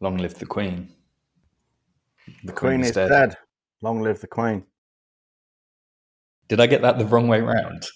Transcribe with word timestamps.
Long 0.00 0.18
live 0.18 0.34
the 0.34 0.46
Queen. 0.46 0.88
The 2.44 2.52
Queen, 2.52 2.82
is 2.82 2.92
dead. 2.92 3.08
dead. 3.08 3.36
Long 3.82 4.02
live 4.02 4.20
the 4.20 4.26
Queen. 4.26 4.64
Did 6.48 6.60
I 6.60 6.66
get 6.66 6.82
that 6.82 6.98
the 6.98 7.06
wrong 7.06 7.28
way 7.28 7.40
round? 7.40 7.86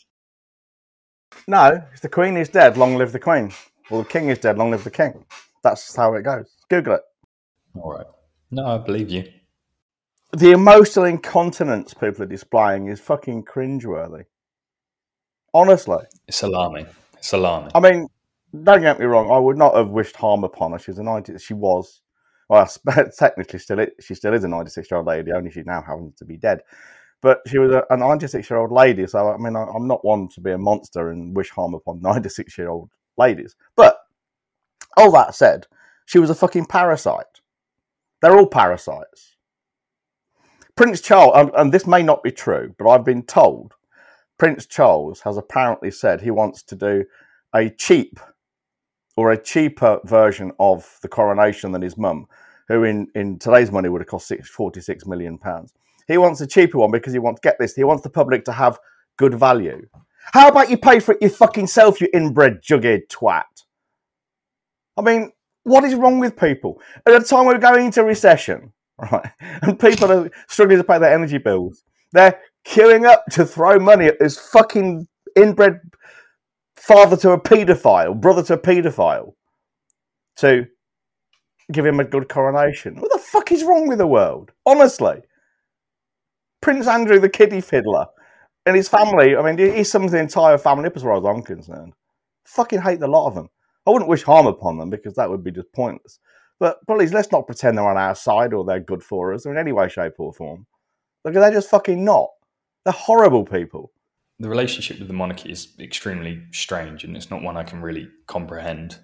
No, 1.46 1.82
the 2.00 2.08
Queen 2.08 2.36
is 2.36 2.48
dead. 2.48 2.76
Long 2.76 2.96
live 2.96 3.12
the 3.12 3.18
Queen. 3.18 3.52
Well, 3.90 4.02
the 4.02 4.08
King 4.08 4.28
is 4.28 4.38
dead. 4.38 4.56
Long 4.56 4.70
live 4.70 4.84
the 4.84 4.90
King. 4.90 5.24
That's 5.62 5.94
how 5.94 6.14
it 6.14 6.22
goes. 6.22 6.50
Google 6.68 6.94
it. 6.94 7.02
All 7.74 7.92
right. 7.92 8.06
No, 8.50 8.66
I 8.66 8.78
believe 8.78 9.10
you. 9.10 9.30
The 10.32 10.52
emotional 10.52 11.06
incontinence 11.06 11.92
people 11.92 12.22
are 12.22 12.26
displaying 12.26 12.86
is 12.86 13.00
fucking 13.00 13.44
cringeworthy. 13.44 14.24
Honestly, 15.52 16.04
it's 16.28 16.42
alarming. 16.42 16.86
It's 17.18 17.32
alarming. 17.32 17.72
I 17.74 17.80
mean, 17.80 18.06
don't 18.64 18.80
get 18.80 18.98
me 18.98 19.06
wrong. 19.06 19.30
I 19.30 19.38
would 19.38 19.56
not 19.56 19.76
have 19.76 19.90
wished 19.90 20.16
harm 20.16 20.44
upon 20.44 20.72
her. 20.72 20.78
She 20.78 20.90
was 20.90 20.98
a 20.98 21.02
ninety. 21.02 21.36
She 21.38 21.54
was. 21.54 22.02
Well, 22.48 22.68
technically, 23.18 23.58
still 23.60 23.86
she 24.00 24.14
still 24.14 24.34
is 24.34 24.44
a 24.44 24.48
ninety-six-year-old 24.48 25.06
lady. 25.06 25.32
Only 25.32 25.50
she 25.50 25.62
now 25.62 25.82
happens 25.82 26.16
to 26.16 26.24
be 26.24 26.36
dead. 26.36 26.62
But 27.22 27.40
she 27.46 27.58
was 27.58 27.70
a, 27.70 27.84
a 27.90 27.96
ninety-six-year-old 27.96 28.72
lady. 28.72 29.06
So 29.06 29.30
I 29.30 29.36
mean, 29.36 29.54
I, 29.54 29.64
I'm 29.64 29.86
not 29.86 30.04
one 30.04 30.28
to 30.30 30.40
be 30.40 30.50
a 30.52 30.58
monster 30.58 31.10
and 31.10 31.36
wish 31.36 31.50
harm 31.50 31.74
upon 31.74 32.00
ninety-six-year-old 32.02 32.90
ladies. 33.16 33.54
But 33.76 33.98
all 34.96 35.12
that 35.12 35.34
said, 35.34 35.66
she 36.06 36.18
was 36.18 36.30
a 36.30 36.34
fucking 36.34 36.66
parasite. 36.66 37.40
They're 38.20 38.36
all 38.36 38.46
parasites. 38.46 39.36
Prince 40.76 41.00
Charles, 41.00 41.32
and, 41.36 41.50
and 41.54 41.72
this 41.72 41.86
may 41.86 42.02
not 42.02 42.22
be 42.22 42.30
true, 42.30 42.74
but 42.78 42.88
I've 42.88 43.04
been 43.04 43.22
told 43.22 43.74
Prince 44.38 44.66
Charles 44.66 45.20
has 45.20 45.36
apparently 45.36 45.90
said 45.90 46.20
he 46.20 46.30
wants 46.30 46.62
to 46.64 46.74
do 46.74 47.04
a 47.54 47.68
cheap 47.70 48.18
or 49.20 49.32
a 49.32 49.42
cheaper 49.42 50.00
version 50.04 50.50
of 50.58 50.98
the 51.02 51.08
coronation 51.08 51.72
than 51.72 51.82
his 51.82 51.98
mum, 51.98 52.26
who 52.68 52.84
in, 52.84 53.06
in 53.14 53.38
today's 53.38 53.70
money 53.70 53.86
would 53.86 54.00
have 54.00 54.08
cost 54.08 54.26
six, 54.26 54.48
46 54.48 55.04
million 55.04 55.36
pounds. 55.36 55.74
He 56.08 56.16
wants 56.16 56.40
a 56.40 56.46
cheaper 56.46 56.78
one 56.78 56.90
because 56.90 57.12
he 57.12 57.18
wants 57.18 57.42
to 57.42 57.46
get 57.46 57.58
this. 57.58 57.74
He 57.74 57.84
wants 57.84 58.02
the 58.02 58.08
public 58.08 58.46
to 58.46 58.52
have 58.52 58.78
good 59.18 59.34
value. 59.34 59.86
How 60.32 60.48
about 60.48 60.70
you 60.70 60.78
pay 60.78 61.00
for 61.00 61.12
it 61.12 61.18
you 61.20 61.28
fucking 61.28 61.66
self, 61.66 62.00
you 62.00 62.08
inbred 62.14 62.62
jughead 62.62 63.08
twat? 63.08 63.44
I 64.96 65.02
mean, 65.02 65.32
what 65.64 65.84
is 65.84 65.94
wrong 65.94 66.18
with 66.18 66.34
people? 66.34 66.80
At 67.04 67.20
a 67.20 67.22
time 67.22 67.44
we're 67.44 67.58
going 67.58 67.84
into 67.84 68.02
recession, 68.02 68.72
right, 69.12 69.32
and 69.60 69.78
people 69.78 70.10
are 70.10 70.30
struggling 70.48 70.78
to 70.78 70.84
pay 70.84 70.98
their 70.98 71.12
energy 71.12 71.36
bills, 71.36 71.84
they're 72.12 72.40
queuing 72.66 73.04
up 73.04 73.26
to 73.32 73.44
throw 73.44 73.78
money 73.78 74.06
at 74.06 74.18
this 74.18 74.38
fucking 74.38 75.06
inbred 75.36 75.80
father 76.80 77.16
to 77.18 77.32
a 77.32 77.40
paedophile, 77.40 78.18
brother 78.20 78.42
to 78.42 78.54
a 78.54 78.58
paedophile, 78.58 79.34
to 80.36 80.66
give 81.70 81.86
him 81.86 82.00
a 82.00 82.04
good 82.04 82.28
coronation. 82.28 82.96
What 82.96 83.12
the 83.12 83.18
fuck 83.18 83.52
is 83.52 83.62
wrong 83.62 83.86
with 83.86 83.98
the 83.98 84.06
world? 84.06 84.50
Honestly. 84.66 85.20
Prince 86.60 86.86
Andrew, 86.86 87.20
the 87.20 87.28
kiddie 87.28 87.60
fiddler, 87.60 88.06
and 88.66 88.76
his 88.76 88.88
family, 88.88 89.36
I 89.36 89.42
mean, 89.42 89.74
he 89.74 89.84
sums 89.84 90.12
the 90.12 90.18
entire 90.18 90.58
family 90.58 90.86
up 90.86 90.96
as 90.96 91.02
far 91.02 91.16
as 91.16 91.24
I'm 91.24 91.42
concerned. 91.42 91.94
Fucking 92.44 92.82
hate 92.82 93.00
the 93.00 93.08
lot 93.08 93.28
of 93.28 93.34
them. 93.34 93.48
I 93.86 93.90
wouldn't 93.90 94.10
wish 94.10 94.22
harm 94.22 94.46
upon 94.46 94.76
them 94.76 94.90
because 94.90 95.14
that 95.14 95.30
would 95.30 95.42
be 95.42 95.50
just 95.50 95.72
pointless. 95.72 96.18
But 96.58 96.78
please, 96.86 97.14
let's 97.14 97.32
not 97.32 97.46
pretend 97.46 97.78
they're 97.78 97.88
on 97.88 97.96
our 97.96 98.14
side 98.14 98.52
or 98.52 98.64
they're 98.64 98.80
good 98.80 99.02
for 99.02 99.32
us 99.32 99.46
or 99.46 99.52
in 99.52 99.58
any 99.58 99.72
way, 99.72 99.88
shape, 99.88 100.14
or 100.18 100.32
form. 100.34 100.66
Because 101.24 101.40
they're 101.40 101.50
just 101.52 101.70
fucking 101.70 102.04
not. 102.04 102.28
They're 102.84 102.92
horrible 102.92 103.44
people. 103.44 103.92
The 104.40 104.48
relationship 104.48 104.98
with 104.98 105.08
the 105.08 105.14
monarchy 105.14 105.52
is 105.52 105.68
extremely 105.78 106.42
strange 106.50 107.04
and 107.04 107.16
it's 107.16 107.30
not 107.30 107.42
one 107.42 107.56
I 107.56 107.62
can 107.62 107.80
really 107.82 108.08
comprehend 108.26 108.98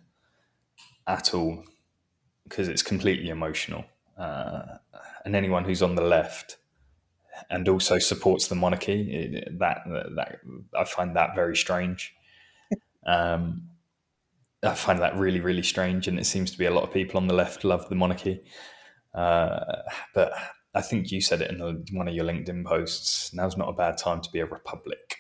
at 1.07 1.35
all 1.35 1.63
because 2.45 2.69
it's 2.69 2.83
completely 2.83 3.29
emotional. 3.29 3.85
Uh, 4.19 4.63
and 5.25 5.37
anyone 5.37 5.65
who's 5.65 5.83
on 5.83 5.95
the 5.95 6.03
left 6.03 6.57
and 7.51 7.69
also 7.69 7.99
supports 7.99 8.49
the 8.49 8.55
monarchy, 8.55 9.13
it, 9.13 9.59
that, 9.59 9.83
that 10.17 10.39
I 10.75 10.85
find 10.85 11.15
that 11.17 11.35
very 11.35 11.57
strange. 11.57 12.15
Um, 13.07 13.69
I 14.63 14.75
find 14.75 15.01
that 15.01 15.17
really, 15.17 15.41
really 15.41 15.63
strange. 15.63 16.09
And 16.09 16.19
it 16.19 16.27
seems 16.27 16.51
to 16.51 16.59
be 16.59 16.65
a 16.65 16.71
lot 16.71 16.85
of 16.85 16.93
people 16.93 17.19
on 17.19 17.29
the 17.29 17.35
left 17.35 17.63
love 17.63 17.89
the 17.89 17.95
monarchy. 17.95 18.43
Uh, 19.15 19.83
but 20.15 20.33
I 20.75 20.83
think 20.83 21.11
you 21.11 21.21
said 21.21 21.41
it 21.41 21.51
in 21.51 21.85
one 21.93 22.09
of 22.09 22.15
your 22.15 22.25
LinkedIn 22.25 22.65
posts. 22.65 23.33
Now's 23.33 23.57
not 23.57 23.69
a 23.69 23.73
bad 23.73 23.99
time 23.99 24.21
to 24.23 24.31
be 24.31 24.41
a 24.41 24.47
republic. 24.47 25.19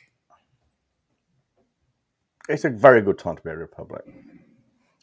It's 2.48 2.64
a 2.64 2.70
very 2.70 3.02
good 3.02 3.18
time 3.18 3.36
to 3.36 3.42
be 3.42 3.50
a 3.50 3.56
republic. 3.56 4.04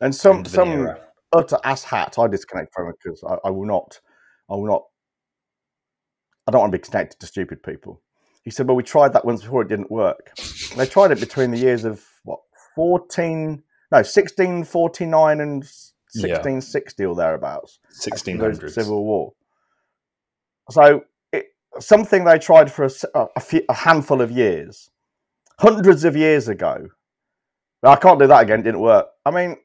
And 0.02 0.14
some 0.14 0.46
some 0.46 0.96
utter 1.32 1.58
ass 1.64 1.84
hat 1.84 2.16
I 2.18 2.28
disconnect 2.28 2.74
from 2.74 2.90
it 2.90 2.96
because 3.04 3.24
I, 3.24 3.48
I 3.48 3.50
will 3.50 3.66
not, 3.66 4.00
I 4.50 4.56
will 4.56 4.66
not, 4.66 4.84
I 6.48 6.52
don't 6.52 6.62
want 6.62 6.72
to 6.74 6.78
be 6.78 6.84
connected 6.84 7.20
to 7.20 7.26
stupid 7.26 7.64
people. 7.64 8.02
He 8.44 8.52
said, 8.52 8.68
"Well, 8.68 8.76
we 8.76 8.84
tried 8.84 9.14
that 9.14 9.26
once 9.26 9.42
before; 9.42 9.62
it 9.62 9.70
didn't 9.70 9.92
work." 9.92 10.32
they 10.76 10.86
tried 10.86 11.12
it 11.12 11.20
between 11.20 11.52
the 11.52 11.58
years 11.58 11.86
of 11.86 12.06
what 12.24 12.40
fourteen 12.76 13.64
no, 13.94 13.98
1649 13.98 15.40
and 15.40 15.58
1660 15.62 17.04
yeah. 17.04 17.08
or 17.08 17.16
thereabouts. 17.16 17.80
1600 17.90 18.72
Civil 18.72 19.06
War. 19.06 19.34
So 20.72 21.02
it, 21.32 21.54
something 21.80 22.24
they 22.24 22.40
tried 22.40 22.72
for 22.72 22.86
a, 22.86 23.28
a, 23.36 23.40
few, 23.40 23.62
a, 23.70 23.74
handful 23.76 24.20
of 24.20 24.32
years, 24.32 24.90
hundreds 25.60 26.04
of 26.06 26.16
years 26.16 26.48
ago. 26.48 26.88
I 27.84 27.96
can't 27.98 28.20
do 28.20 28.28
that 28.28 28.44
again. 28.44 28.62
It 28.62 28.64
didn't 28.64 28.80
work. 28.80 29.08
I 29.26 29.32
mean, 29.32 29.58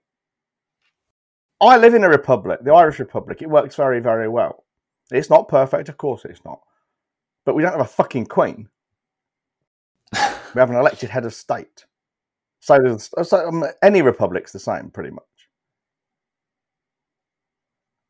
I 1.61 1.77
live 1.77 1.95
in 1.95 2.05
a 2.05 2.09
republic, 2.09 2.61
the 2.63 2.73
Irish 2.73 2.99
Republic. 2.99 3.43
It 3.43 3.51
works 3.51 3.77
very, 3.77 4.01
very 4.01 4.29
well. 4.29 4.65
It's 5.11 5.31
not 5.31 5.49
perfect, 5.49 5.89
of 5.89 5.97
course 5.97 6.25
it's 6.25 6.45
not. 6.45 6.61
But 7.45 7.55
we 7.55 7.63
don't 7.63 7.73
have 7.73 7.81
a 7.81 7.85
fucking 7.85 8.27
queen. 8.27 8.69
we 10.15 10.59
have 10.61 10.71
an 10.71 10.77
elected 10.77 11.11
head 11.11 11.25
of 11.25 11.35
state. 11.35 11.87
So, 12.61 12.99
so 12.99 13.49
um, 13.49 13.65
any 13.83 14.03
republic's 14.03 14.53
the 14.53 14.59
same, 14.59 14.91
pretty 14.91 15.11
much. 15.11 15.25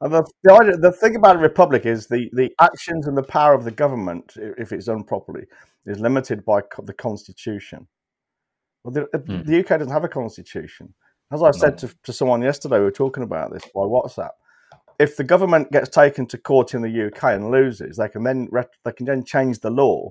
And 0.00 0.12
the, 0.12 0.25
the, 0.44 0.52
idea, 0.52 0.76
the 0.76 0.92
thing 0.92 1.16
about 1.16 1.36
a 1.36 1.40
republic 1.40 1.84
is 1.84 2.06
the, 2.06 2.30
the 2.32 2.52
actions 2.60 3.06
and 3.06 3.16
the 3.16 3.22
power 3.22 3.54
of 3.54 3.64
the 3.64 3.70
government, 3.70 4.34
if 4.36 4.72
it's 4.72 4.86
done 4.86 5.04
properly, 5.04 5.44
is 5.86 5.98
limited 5.98 6.44
by 6.44 6.60
co- 6.60 6.82
the 6.82 6.92
constitution. 6.92 7.86
Well, 8.84 8.93
the, 8.93 9.19
mm. 9.19 9.44
the, 9.44 9.61
UK 9.61 9.78
doesn't 9.78 9.93
have 9.93 10.05
a 10.05 10.09
constitution. 10.09 10.94
As 11.33 11.43
I 11.43 11.47
no. 11.47 11.53
said 11.53 11.78
to, 11.78 11.94
to 12.05 12.12
someone 12.12 12.43
yesterday, 12.43 12.78
we 12.78 12.84
were 12.84 12.91
talking 12.91 13.22
about 13.22 13.53
this 13.53 13.65
by 13.75 13.81
WhatsApp. 13.81 14.31
If 14.99 15.16
the 15.16 15.25
government 15.25 15.71
gets 15.71 15.89
taken 15.91 16.27
to 16.27 16.39
court 16.39 16.75
in 16.75 16.83
the 16.83 17.06
UK 17.06 17.25
and 17.34 17.50
loses, 17.50 17.97
they 17.97 18.09
can 18.09 18.25
then 18.25 18.49
they 18.84 18.93
can 18.93 19.06
then 19.06 19.25
change 19.25 19.61
the 19.61 19.71
law 19.71 20.11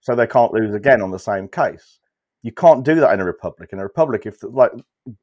so 0.00 0.14
they 0.14 0.26
can't 0.26 0.52
lose 0.52 0.74
again 0.74 1.02
on 1.02 1.10
the 1.10 1.18
same 1.18 1.48
case. 1.48 2.00
You 2.42 2.52
can't 2.52 2.84
do 2.84 2.96
that 2.96 3.12
in 3.12 3.20
a 3.20 3.24
republic. 3.24 3.70
In 3.72 3.78
a 3.78 3.84
republic, 3.84 4.26
if 4.26 4.42
like 4.42 4.72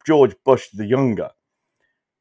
George 0.05 0.35
Bush 0.45 0.67
the 0.73 0.85
younger 0.85 1.29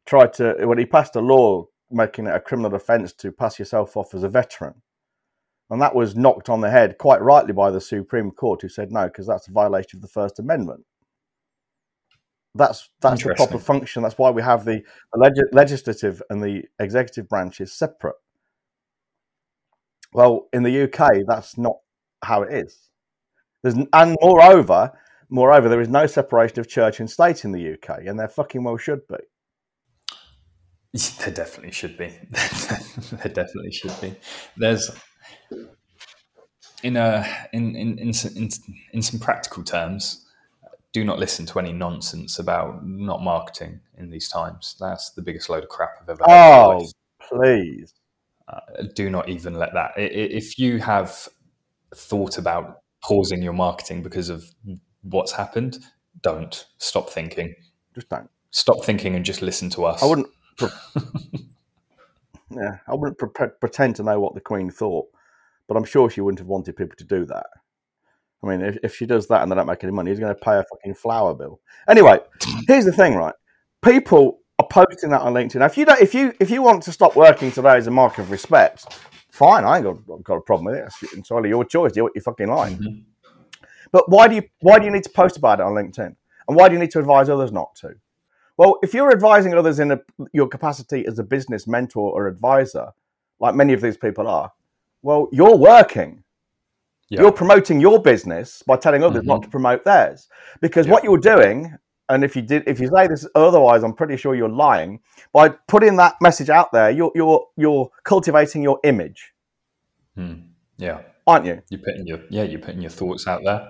tried 0.07 0.33
to 0.35 0.55
when 0.65 0.79
he 0.79 0.87
passed 0.87 1.17
a 1.17 1.21
law 1.21 1.67
making 1.91 2.27
it 2.27 2.35
a 2.35 2.41
criminal 2.41 2.75
offence 2.75 3.13
to 3.13 3.31
pass 3.31 3.59
yourself 3.59 3.97
off 3.97 4.15
as 4.15 4.23
a 4.23 4.29
veteran, 4.29 4.83
and 5.71 5.81
that 5.81 5.95
was 5.95 6.17
knocked 6.17 6.49
on 6.49 6.61
the 6.61 6.71
head 6.71 6.99
quite 6.99 7.23
rightly 7.23 7.53
by 7.53 7.71
the 7.71 7.81
Supreme 7.81 8.31
Court, 8.31 8.63
who 8.63 8.69
said 8.69 8.93
no 8.93 9.07
because 9.07 9.27
that's 9.27 9.49
a 9.49 9.53
violation 9.53 9.99
of 9.99 10.03
the 10.03 10.09
First 10.09 10.39
Amendment. 10.39 10.85
That's 12.55 12.89
that's 13.01 13.23
the 13.25 13.35
proper 13.35 13.59
function. 13.59 14.03
That's 14.03 14.19
why 14.19 14.31
we 14.31 14.43
have 14.43 14.65
the, 14.65 14.83
the 15.13 15.19
leg- 15.19 15.53
legislative 15.53 16.23
and 16.31 16.43
the 16.43 16.63
executive 16.79 17.29
branches 17.29 17.73
separate. 17.73 18.15
Well, 20.13 20.47
in 20.53 20.63
the 20.63 20.83
UK, 20.83 21.27
that's 21.27 21.59
not 21.59 21.79
how 22.23 22.43
it 22.43 22.55
is. 22.55 22.79
There's, 23.63 23.75
and 23.93 24.17
moreover, 24.21 24.93
moreover, 25.29 25.69
there 25.69 25.81
is 25.81 25.89
no 25.89 26.07
separation 26.07 26.61
of 26.61 26.69
church 26.69 27.01
and 27.01 27.11
state 27.11 27.45
in 27.45 27.51
the 27.51 27.73
UK, 27.73 28.03
and 28.07 28.19
there 28.19 28.29
fucking 28.29 28.63
well 28.63 28.77
should 28.77 29.07
be. 29.09 29.17
There 31.19 31.35
definitely 31.35 31.73
should 31.73 31.99
be. 31.99 32.07
there 32.31 33.33
definitely 33.33 33.73
should 33.73 34.01
be. 34.01 34.15
There's 34.57 34.93
in 36.85 36.97
a 36.97 37.27
in 37.53 37.75
in 37.75 37.99
in 37.99 38.13
in, 38.37 38.49
in 38.93 39.03
some 39.03 39.19
practical 39.19 39.65
terms. 39.65 40.27
Do 40.93 41.05
not 41.05 41.19
listen 41.19 41.45
to 41.47 41.59
any 41.59 41.73
nonsense 41.73 42.39
about 42.39 42.87
not 42.87 43.21
marketing 43.21 43.81
in 43.99 44.11
these 44.11 44.29
times. 44.29 44.77
That's 44.79 45.11
the 45.11 45.23
biggest 45.23 45.49
load 45.49 45.65
of 45.65 45.69
crap 45.69 45.97
I've 46.01 46.09
ever 46.09 46.23
heard. 46.25 46.29
Oh, 46.31 46.89
please. 47.21 47.93
Uh, 48.47 48.61
do 48.95 49.11
not 49.11 49.29
even 49.29 49.55
let 49.55 49.75
that. 49.75 49.93
If 49.97 50.57
you 50.57 50.79
have 50.79 51.29
thought 51.97 52.39
about 52.39 52.83
pausing 53.03 53.43
your 53.43 53.55
marketing 53.55 54.03
because 54.03 54.29
of 54.29 54.45
what's 55.03 55.33
happened, 55.33 55.79
don't 56.23 56.65
stop 56.79 57.11
thinking. 57.11 57.57
Just 57.97 58.09
don't 58.09 58.31
stop 58.51 58.85
thinking 58.85 59.17
and 59.17 59.25
just 59.25 59.43
listen 59.43 59.71
to 59.71 59.87
us. 59.87 60.01
I 60.01 60.07
wouldn't. 60.07 60.29
Yeah, 62.55 62.79
I 62.87 62.95
wouldn't 62.95 63.19
pre- 63.19 63.49
pretend 63.61 63.97
to 63.97 64.03
know 64.03 64.21
what 64.21 64.35
the 64.35 64.41
Queen 64.41 64.71
thought, 64.71 65.09
but 65.69 65.77
I'm 65.77 65.85
sure 65.85 66.11
she 66.11 66.21
wouldn't 66.21 66.39
have 66.41 66.49
wanted 66.49 66.77
people 66.77 66.97
to 66.97 67.05
do 67.05 67.25
that. 67.27 67.47
I 68.43 68.47
mean, 68.49 68.61
if, 68.61 68.77
if 68.83 68.95
she 68.95 69.07
does 69.07 69.27
that 69.29 69.43
and 69.43 69.51
they 69.51 69.57
don't 69.57 69.67
make 69.67 69.83
any 69.83 69.93
money, 69.93 70.11
he's 70.11 70.21
going 70.21 70.35
to 70.35 70.41
pay 70.41 70.59
a 70.59 70.65
fucking 70.65 70.95
flower 70.95 71.35
bill. 71.35 71.61
Anyway, 71.89 72.19
here's 72.69 72.85
the 72.85 72.93
thing, 72.93 73.15
right? 73.15 73.35
People 73.83 74.41
are 74.59 74.69
posting 74.69 75.11
that 75.11 75.23
on 75.23 75.35
LinkedIn. 75.35 75.57
Now, 75.57 75.67
if 75.67 75.77
you 75.77 75.85
don't, 75.85 76.01
if 76.01 76.15
you 76.15 76.33
if 76.41 76.51
you 76.51 76.63
want 76.63 76.83
to 76.85 76.93
stop 76.93 77.17
working 77.17 77.51
today 77.51 77.77
as 77.77 77.87
a 77.87 77.91
mark 77.91 78.19
of 78.19 78.31
respect, 78.31 78.87
fine. 79.31 79.65
I 79.65 79.79
ain't 79.79 79.85
got, 79.85 80.23
got 80.23 80.37
a 80.37 80.41
problem 80.41 80.67
with 80.67 80.77
it. 80.77 80.93
It's 81.03 81.15
entirely 81.15 81.49
your 81.49 81.65
choice. 81.65 81.93
Do 81.93 82.05
what 82.05 82.13
you 82.15 82.21
fucking 82.21 82.49
like. 82.49 82.77
Mhm. 82.77 83.05
But 83.93 84.09
why 84.09 84.29
do 84.29 84.35
you 84.37 84.43
why 84.61 84.79
do 84.79 84.85
you 84.85 84.91
need 84.91 85.05
to 85.05 85.11
post 85.11 85.37
about 85.37 85.61
it 85.61 85.63
on 85.63 85.73
LinkedIn? 85.73 86.15
And 86.47 86.57
why 86.57 86.69
do 86.69 86.75
you 86.75 86.81
need 86.81 86.91
to 86.93 86.99
advise 86.99 87.29
others 87.29 87.53
not 87.53 87.75
to? 87.77 87.95
Well, 88.57 88.79
if 88.83 88.95
you're 88.95 89.13
advising 89.13 89.55
others 89.55 89.81
in 89.81 89.91
a, 89.91 90.01
your 90.33 90.47
capacity 90.47 91.07
as 91.07 91.19
a 91.19 91.25
business 91.25 91.67
mentor 91.67 92.13
or 92.13 92.29
advisor, 92.29 92.91
like 93.41 93.55
many 93.55 93.73
of 93.73 93.81
these 93.81 93.97
people 93.97 94.29
are, 94.29 94.53
well, 95.05 95.29
you're 95.33 95.57
working. 95.57 96.25
Yeah. 97.11 97.21
You're 97.21 97.33
promoting 97.33 97.81
your 97.81 98.01
business 98.03 98.63
by 98.67 98.77
telling 98.77 99.05
others 99.05 99.25
not 99.25 99.43
to 99.43 99.49
promote 99.49 99.85
theirs. 99.85 100.27
Because 100.61 100.87
Yeah. 100.87 100.93
what 100.93 101.05
you're 101.05 101.19
doing, 101.19 101.75
and 102.09 102.25
if 102.25 102.35
you 102.35 102.43
did, 102.43 102.65
if 102.67 102.81
you 102.81 102.89
say 102.89 103.07
this 103.07 103.27
otherwise, 103.35 103.83
I'm 103.85 103.93
pretty 103.95 104.17
sure 104.17 104.35
you're 104.35 104.49
lying. 104.49 105.01
By 105.33 105.51
putting 105.69 105.97
that 105.97 106.15
message 106.23 106.49
out 106.51 106.73
there, 106.73 106.91
you're 106.91 107.13
you're 107.15 107.47
you're 107.57 107.91
cultivating 108.05 108.63
your 108.63 108.81
image, 108.83 109.33
Hmm. 110.17 110.35
Yeah. 110.79 111.03
aren't 111.27 111.45
you? 111.47 111.63
You're 111.71 111.81
putting 111.81 112.07
your 112.07 112.21
yeah, 112.31 112.43
you're 112.45 112.61
putting 112.61 112.81
your 112.81 112.91
thoughts 112.91 113.27
out 113.27 113.43
there. 113.45 113.69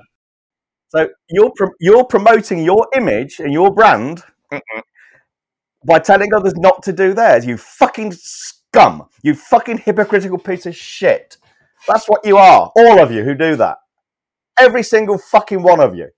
So 0.89 1.09
you're 1.29 1.51
pro- 1.57 1.75
you're 1.81 2.05
promoting 2.05 2.65
your 2.65 2.87
image 2.95 3.41
and 3.41 3.53
your 3.53 3.75
brand 3.75 4.23
by 5.85 5.99
telling 5.99 6.33
others 6.33 6.55
not 6.57 6.83
to 6.85 6.93
do 6.93 7.13
theirs. 7.13 7.45
You 7.45 7.57
fucking 7.59 8.13
scum! 8.75 9.09
You 9.23 9.35
fucking 9.35 9.79
hypocritical 9.79 10.39
piece 10.39 10.67
of 10.67 10.77
shit. 10.77 11.37
That's 11.89 12.07
what 12.09 12.25
you 12.25 12.37
are. 12.37 12.73
All 12.77 12.99
of 12.99 13.13
you 13.13 13.25
who 13.25 13.35
do 13.35 13.57
that. 13.57 13.79
Every 14.59 14.83
single 14.83 15.19
fucking 15.19 15.63
one 15.63 15.81
of 15.81 15.97
you. 15.97 16.09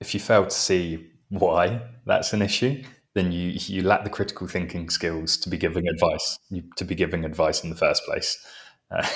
If 0.00 0.14
you 0.14 0.20
fail 0.20 0.44
to 0.44 0.50
see 0.50 1.10
why 1.28 1.80
that's 2.06 2.32
an 2.32 2.42
issue, 2.42 2.82
then 3.14 3.32
you 3.32 3.52
you 3.54 3.82
lack 3.82 4.04
the 4.04 4.10
critical 4.10 4.46
thinking 4.46 4.90
skills 4.90 5.36
to 5.38 5.48
be 5.48 5.56
giving 5.56 5.86
advice. 5.88 6.38
To 6.76 6.84
be 6.84 6.94
giving 6.94 7.24
advice 7.24 7.64
in 7.64 7.70
the 7.70 7.76
first 7.76 8.04
place. 8.04 8.36
Uh, 8.90 9.06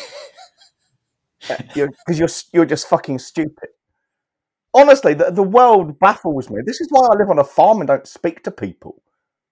Because 1.40 1.66
you're, 1.76 1.90
'cause 2.06 2.18
you're 2.18 2.28
you're 2.52 2.66
just 2.66 2.88
fucking 2.88 3.18
stupid. 3.18 3.70
Honestly, 4.74 5.14
the, 5.14 5.30
the 5.30 5.42
world 5.42 5.98
baffles 5.98 6.50
me. 6.50 6.60
This 6.64 6.80
is 6.80 6.88
why 6.90 7.06
I 7.08 7.16
live 7.16 7.30
on 7.30 7.38
a 7.38 7.44
farm 7.44 7.78
and 7.80 7.88
don't 7.88 8.06
speak 8.06 8.42
to 8.44 8.50
people 8.50 9.02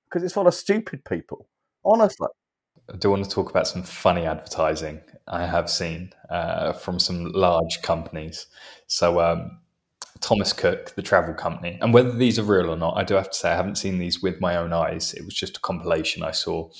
because 0.05 0.23
it's 0.23 0.35
full 0.35 0.47
of 0.47 0.55
stupid 0.55 1.05
people. 1.05 1.49
Honestly, 1.85 2.29
I 2.93 2.97
do 2.97 3.11
want 3.11 3.25
to 3.25 3.31
talk 3.31 3.51
about 3.51 3.67
some 3.67 3.83
funny 3.83 4.27
advertising 4.27 5.01
I 5.27 5.45
have 5.45 5.69
seen 5.69 6.13
uh, 6.31 6.73
from 6.73 6.99
some 7.01 7.33
large 7.33 7.83
companies. 7.83 8.47
So, 8.87 9.21
um, 9.21 9.59
Thomas 10.21 10.53
Cook, 10.53 10.95
the 10.95 11.03
travel 11.03 11.35
company, 11.35 11.79
and 11.83 11.93
whether 11.93 12.13
these 12.13 12.39
are 12.39 12.45
real 12.45 12.71
or 12.71 12.77
not, 12.77 12.97
I 12.97 13.05
do 13.05 13.15
have 13.15 13.31
to 13.31 13.37
say 13.37 13.51
I 13.51 13.57
haven't 13.57 13.77
seen 13.77 13.99
these 13.99 14.23
with 14.23 14.41
my 14.41 14.57
own 14.57 14.73
eyes. 14.73 15.13
It 15.13 15.25
was 15.25 15.35
just 15.35 15.59
a 15.59 15.61
compilation 15.61 16.23
I 16.23 16.31
saw 16.31 16.71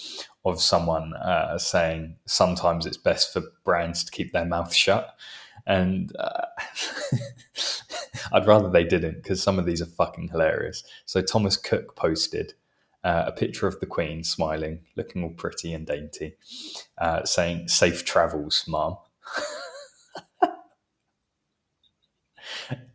of 0.45 0.63
someone 0.63 1.13
uh, 1.15 1.59
saying 1.59 2.17
sometimes 2.27 2.87
it's 2.87 2.97
best 2.97 3.33
for 3.33 3.43
brands 3.65 4.05
to 4.05 4.13
keep 4.13 4.33
their 4.33 4.47
mouth 4.47 4.73
shut. 4.73 5.17
And 5.67 6.15
uh, 6.19 6.47
I'd 8.33 8.47
rather 8.47 8.71
they 8.71 8.85
didn't 8.85 9.23
because 9.23 9.43
some 9.43 9.59
of 9.59 9.67
these 9.67 9.83
are 9.83 9.87
fucking 9.87 10.29
hilarious. 10.29 10.85
So, 11.05 11.21
Thomas 11.21 11.57
Cook 11.57 11.97
posted 11.97 12.55
uh, 13.07 13.25
a 13.29 13.33
picture 13.33 13.69
of 13.69 13.79
the 13.79 13.87
Queen 13.87 14.25
smiling, 14.25 14.81
looking 14.97 15.23
all 15.23 15.31
pretty 15.31 15.73
and 15.73 15.87
dainty, 15.87 16.35
uh, 16.99 17.25
saying 17.25 17.69
"Safe 17.69 18.05
travels, 18.05 18.65
Mom." 18.67 18.97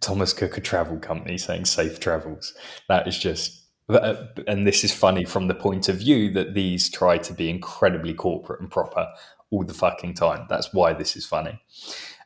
Thomas 0.01 0.33
Cook, 0.33 0.57
a 0.57 0.61
travel 0.61 0.99
company, 0.99 1.37
saying 1.37 1.63
"Safe 1.63 1.97
travels." 2.01 2.53
That 2.89 3.07
is 3.07 3.17
just, 3.17 3.67
uh, 3.87 4.25
and 4.47 4.67
this 4.67 4.83
is 4.83 4.93
funny 4.93 5.23
from 5.23 5.47
the 5.47 5.55
point 5.55 5.87
of 5.87 5.99
view 5.99 6.29
that 6.33 6.55
these 6.55 6.89
try 6.89 7.17
to 7.19 7.33
be 7.33 7.49
incredibly 7.49 8.13
corporate 8.13 8.59
and 8.59 8.69
proper 8.69 9.07
all 9.49 9.63
the 9.63 9.73
fucking 9.73 10.15
time. 10.15 10.45
That's 10.49 10.73
why 10.73 10.91
this 10.91 11.15
is 11.15 11.25
funny. 11.25 11.57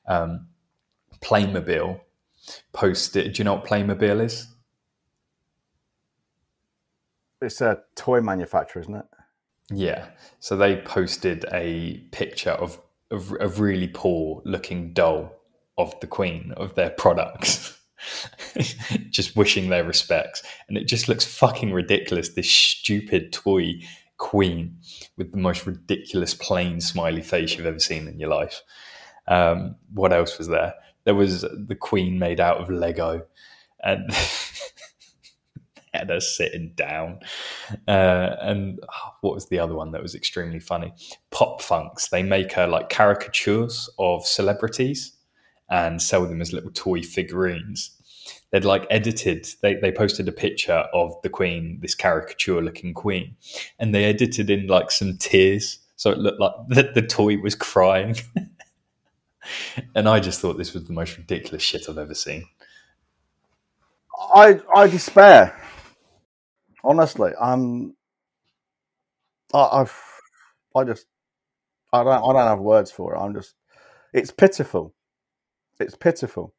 Um, 0.08 0.48
Playmobil 1.22 2.02
posted. 2.74 3.34
Do 3.34 3.40
you 3.40 3.44
know 3.44 3.54
what 3.54 3.66
Playmobil 3.66 4.24
is? 4.24 4.48
It's 7.42 7.62
a 7.62 7.82
toy 7.96 8.22
manufacturer, 8.22 8.82
isn't 8.82 8.96
it? 8.96 9.06
Yeah. 9.72 10.08
So 10.40 10.56
they 10.56 10.78
posted 10.82 11.46
a 11.52 11.98
picture 12.12 12.52
of 12.52 12.80
a 13.12 13.48
really 13.48 13.88
poor 13.88 14.42
looking 14.46 14.94
doll 14.94 15.32
of 15.78 16.00
the 16.00 16.08
Queen 16.08 16.54
of 16.58 16.76
their 16.76 16.90
products. 16.90 17.78
just 19.10 19.36
wishing 19.36 19.70
their 19.70 19.84
respects. 19.84 20.44
And 20.68 20.78
it 20.78 20.86
just 20.86 21.08
looks 21.08 21.26
fucking 21.26 21.72
ridiculous. 21.72 22.30
This 22.30 22.50
stupid 22.50 23.34
toy 23.34 23.80
queen 24.18 24.78
with 25.18 25.32
the 25.32 25.38
most 25.38 25.66
ridiculous 25.66 26.34
plain 26.34 26.80
smiley 26.80 27.22
face 27.22 27.56
you've 27.56 27.66
ever 27.66 27.80
seen 27.80 28.08
in 28.08 28.20
your 28.20 28.30
life. 28.30 28.62
Um, 29.28 29.76
what 29.94 30.14
else 30.14 30.38
was 30.38 30.48
there? 30.48 30.74
There 31.04 31.16
was 31.16 31.42
the 31.42 31.78
queen 31.80 32.20
made 32.20 32.40
out 32.40 32.58
of 32.58 32.70
Lego 32.70 33.26
and 33.84 34.10
her 36.04 36.20
sitting 36.20 36.74
down. 36.76 37.20
Uh, 37.88 38.36
and 38.42 38.80
oh, 38.84 39.12
what 39.22 39.36
was 39.36 39.48
the 39.48 39.60
other 39.60 39.76
one 39.76 39.92
that 39.92 40.02
was 40.02 40.16
extremely 40.16 40.60
funny? 40.60 40.94
Pop 41.32 41.62
Funks. 41.62 42.10
They 42.10 42.24
make 42.24 42.52
her 42.54 42.68
like 42.68 42.90
caricatures 42.90 43.90
of 43.98 44.26
celebrities 44.26 45.14
and 45.70 46.02
sell 46.02 46.26
them 46.26 46.42
as 46.42 46.54
little 46.54 46.72
toy 46.72 47.02
figurines. 47.02 47.92
They'd 48.52 48.66
like 48.66 48.88
edited, 48.90 49.48
they, 49.62 49.76
they 49.76 49.92
posted 49.92 50.28
a 50.28 50.32
picture 50.32 50.86
of 50.94 51.16
the 51.24 51.30
queen, 51.30 51.80
this 51.82 51.96
caricature 51.96 52.62
looking 52.62 52.94
queen, 52.94 53.36
and 53.80 53.94
they 53.94 54.06
edited 54.06 54.50
in 54.50 54.68
like 54.68 54.92
some 54.92 55.18
tears. 55.18 55.80
So 55.96 56.12
it 56.12 56.20
looked 56.20 56.40
like 56.40 56.54
the, 56.70 56.92
the 56.94 57.02
toy 57.02 57.38
was 57.38 57.56
crying. 57.56 58.16
and 59.96 60.08
I 60.08 60.20
just 60.20 60.40
thought 60.40 60.58
this 60.58 60.74
was 60.74 60.86
the 60.86 60.94
most 60.94 61.18
ridiculous 61.18 61.64
shit 61.64 61.90
I've 61.90 61.98
ever 61.98 62.16
seen. 62.16 62.46
I 64.34 64.62
I 64.76 64.88
despair. 64.88 65.60
Honestly, 66.86 67.32
um, 67.40 67.96
I, 69.54 69.82
I've 69.82 69.96
I 70.76 70.84
just 70.84 71.08
I 71.92 72.04
don't 72.04 72.14
I 72.14 72.34
don't 72.34 72.48
have 72.48 72.60
words 72.60 72.92
for 72.92 73.16
it. 73.16 73.20
I'm 73.20 73.34
just 73.34 73.56
it's 74.14 74.32
pitiful. 74.32 74.94
It's 75.80 75.96
pitiful. 75.96 76.54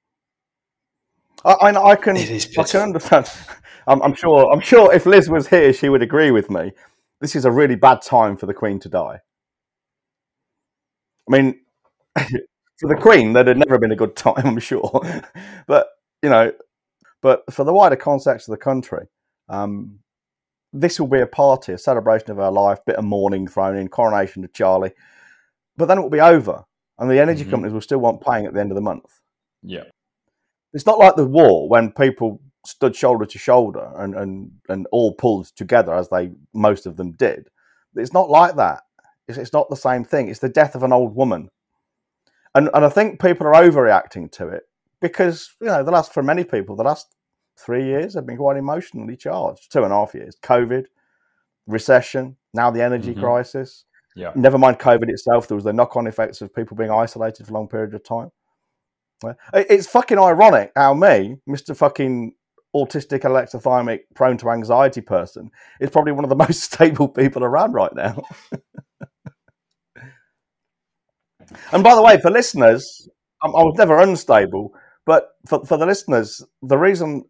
I 1.45 1.53
I, 1.53 1.91
I 1.93 1.97
can 1.97 2.17
It 2.17 2.31
is 2.31 2.59
I 2.59 2.65
can 2.65 2.81
understand. 2.83 3.31
I'm, 3.87 4.03
I'm 4.03 4.15
sure 4.15 4.53
I'm 4.53 4.61
sure 4.61 4.93
if 4.93 5.07
Liz 5.07 5.31
was 5.31 5.49
here, 5.49 5.73
she 5.73 5.89
would 5.89 6.03
agree 6.03 6.33
with 6.33 6.51
me. 6.51 6.73
This 7.21 7.37
is 7.37 7.45
a 7.45 7.51
really 7.51 7.77
bad 7.77 8.03
time 8.03 8.37
for 8.37 8.47
the 8.47 8.55
Queen 8.55 8.81
to 8.81 8.89
die. 8.89 9.21
I 11.29 11.37
mean, 11.37 11.61
for 12.17 12.89
the 12.89 12.97
Queen, 13.01 13.33
that 13.35 13.47
had 13.47 13.59
never 13.59 13.79
been 13.79 13.93
a 13.93 13.97
good 13.97 14.17
time, 14.17 14.35
I'm 14.45 14.59
sure. 14.59 15.01
But 15.67 15.89
you 16.23 16.31
know, 16.31 16.53
but 17.23 17.43
for 17.53 17.65
the 17.65 17.73
wider 17.73 17.97
context 17.97 18.49
of 18.49 18.53
the 18.53 18.59
country, 18.59 19.07
um, 19.49 20.01
this 20.81 21.01
will 21.01 21.09
be 21.09 21.21
a 21.21 21.27
party, 21.27 21.73
a 21.73 21.79
celebration 21.79 22.31
of 22.31 22.37
her 22.37 22.51
life, 22.51 22.79
bit 22.87 22.97
of 22.97 23.05
mourning 23.05 23.47
thrown 23.47 23.77
in, 23.77 23.89
coronation 23.89 24.45
of 24.45 24.53
Charlie. 24.53 24.93
But 25.77 25.87
then 25.87 25.99
it 25.99 26.03
will 26.03 26.11
be 26.11 26.21
over, 26.21 26.65
and 26.99 27.11
the 27.11 27.21
energy 27.21 27.45
Mhm. 27.45 27.51
companies 27.51 27.73
will 27.73 27.81
still 27.81 27.99
want 27.99 28.21
paying 28.21 28.47
at 28.47 28.55
the 28.55 28.61
end 28.61 28.71
of 28.71 28.77
the 28.77 28.81
month. 28.81 29.21
Yeah. 29.63 29.85
It's 30.73 30.87
not 30.87 30.99
like 30.99 31.17
the 31.17 31.27
war 31.27 31.69
when 31.69 31.93
people 31.93 32.41
stood 32.67 32.95
shoulder 32.97 33.25
to 33.25 33.39
shoulder 33.39 33.93
and, 33.97 34.15
and, 34.15 34.51
and 34.69 34.87
all 34.91 35.15
pulled 35.15 35.47
together 35.57 35.95
as 35.95 36.09
they 36.09 36.33
most 36.53 36.87
of 36.87 36.97
them 36.97 37.13
did. 37.13 37.49
It's 37.95 38.13
not 38.13 38.29
like 38.29 38.57
that. 38.57 38.83
It's, 39.29 39.39
it's 39.39 39.53
not 39.53 39.71
the 39.71 39.77
same 39.77 40.05
thing. 40.05 40.29
It's 40.29 40.41
the 40.41 40.49
death 40.49 40.75
of 40.75 40.83
an 40.83 40.93
old 40.93 41.15
woman. 41.15 41.49
And, 42.55 42.69
and 42.75 42.85
I 42.85 42.89
think 42.89 43.21
people 43.21 43.47
are 43.47 43.55
overreacting 43.55 44.31
to 44.33 44.49
it 44.49 44.65
because, 45.01 45.55
you 45.61 45.67
know, 45.69 45.83
the 45.83 45.91
last, 45.91 46.13
for 46.13 46.23
many 46.23 46.45
people, 46.45 46.75
the 46.77 46.85
last 46.85 47.15
three 47.59 47.85
years 47.85 48.15
have 48.15 48.27
been 48.27 48.37
quite 48.37 48.57
emotionally 48.57 49.17
charged. 49.17 49.71
Two 49.73 49.85
and 49.85 49.93
a 49.93 49.97
half 49.97 50.15
years. 50.15 50.37
COVID, 50.43 50.87
recession, 51.67 52.37
now 52.55 52.71
the 52.71 52.83
energy 52.83 53.15
Mhm. 53.15 53.21
crisis. 53.21 53.85
Yeah. 54.15 54.33
Never 54.35 54.57
mind 54.59 54.79
COVID 54.79 55.09
itself, 55.09 55.47
there 55.49 55.57
was 55.57 55.65
the 55.65 55.73
knock 55.73 55.97
on 55.97 56.07
effects 56.07 56.41
of 56.41 56.55
people 56.55 56.77
being 56.77 56.91
isolated 56.91 57.47
for 57.47 57.53
long 57.53 57.69
periods 57.69 57.95
of 57.95 58.03
time. 58.05 58.31
It's 59.55 59.87
fucking 59.87 60.19
ironic 60.19 60.73
how 60.77 60.95
me, 60.95 61.39
Mr. 61.49 61.75
fucking 61.77 62.35
autistic, 62.75 63.21
alexithymic, 63.21 64.01
prone 64.15 64.37
to 64.39 64.51
anxiety 64.51 65.01
person, 65.01 65.51
is 65.81 65.91
probably 65.91 66.13
one 66.13 66.25
of 66.25 66.29
the 66.31 66.37
most 66.47 66.61
stable 66.63 67.09
people 67.09 67.43
around 67.45 67.73
right 67.73 67.95
now. 67.95 68.23
and 71.73 71.83
by 71.85 71.95
the 71.95 72.03
way, 72.03 72.19
for 72.21 72.31
listeners, 72.31 73.09
I 73.43 73.47
I 73.49 73.63
was 73.63 73.75
never 73.79 73.99
unstable, 73.99 74.75
but 75.05 75.31
for, 75.47 75.65
for 75.65 75.77
the 75.77 75.87
listeners, 75.87 76.43
the 76.63 76.79
reason, 76.79 77.25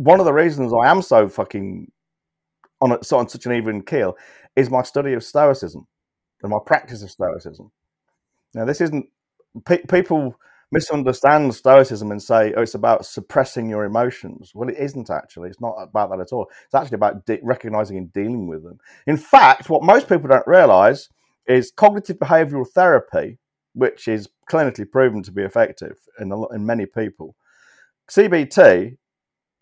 one 0.00 0.18
of 0.18 0.24
the 0.24 0.32
reasons 0.32 0.72
I 0.72 0.90
am 0.90 1.02
so 1.02 1.28
fucking 1.28 1.92
on, 2.80 2.92
a, 2.92 3.04
so 3.04 3.18
on 3.18 3.28
such 3.28 3.44
an 3.44 3.52
even 3.52 3.82
keel 3.82 4.16
is 4.56 4.70
my 4.70 4.82
study 4.82 5.12
of 5.12 5.22
Stoicism 5.22 5.86
and 6.42 6.50
my 6.50 6.58
practice 6.64 7.02
of 7.02 7.10
Stoicism. 7.10 7.70
Now, 8.54 8.64
this 8.64 8.80
isn't 8.80 9.06
pe- 9.66 9.84
people 9.84 10.36
misunderstand 10.72 11.54
Stoicism 11.54 12.12
and 12.12 12.22
say, 12.22 12.54
oh, 12.56 12.62
it's 12.62 12.74
about 12.74 13.04
suppressing 13.04 13.68
your 13.68 13.84
emotions. 13.84 14.52
Well, 14.54 14.70
it 14.70 14.78
isn't 14.78 15.10
actually. 15.10 15.50
It's 15.50 15.60
not 15.60 15.76
about 15.78 16.08
that 16.10 16.20
at 16.20 16.32
all. 16.32 16.46
It's 16.64 16.74
actually 16.74 16.94
about 16.94 17.26
de- 17.26 17.40
recognizing 17.42 17.98
and 17.98 18.10
dealing 18.14 18.46
with 18.46 18.64
them. 18.64 18.78
In 19.06 19.18
fact, 19.18 19.68
what 19.68 19.82
most 19.82 20.08
people 20.08 20.28
don't 20.28 20.46
realize 20.46 21.10
is 21.46 21.72
cognitive 21.76 22.18
behavioral 22.18 22.66
therapy, 22.66 23.36
which 23.74 24.08
is 24.08 24.30
clinically 24.50 24.90
proven 24.90 25.22
to 25.24 25.30
be 25.32 25.42
effective 25.42 25.98
in, 26.18 26.32
a, 26.32 26.48
in 26.54 26.64
many 26.64 26.86
people. 26.86 27.36
CBT 28.08 28.96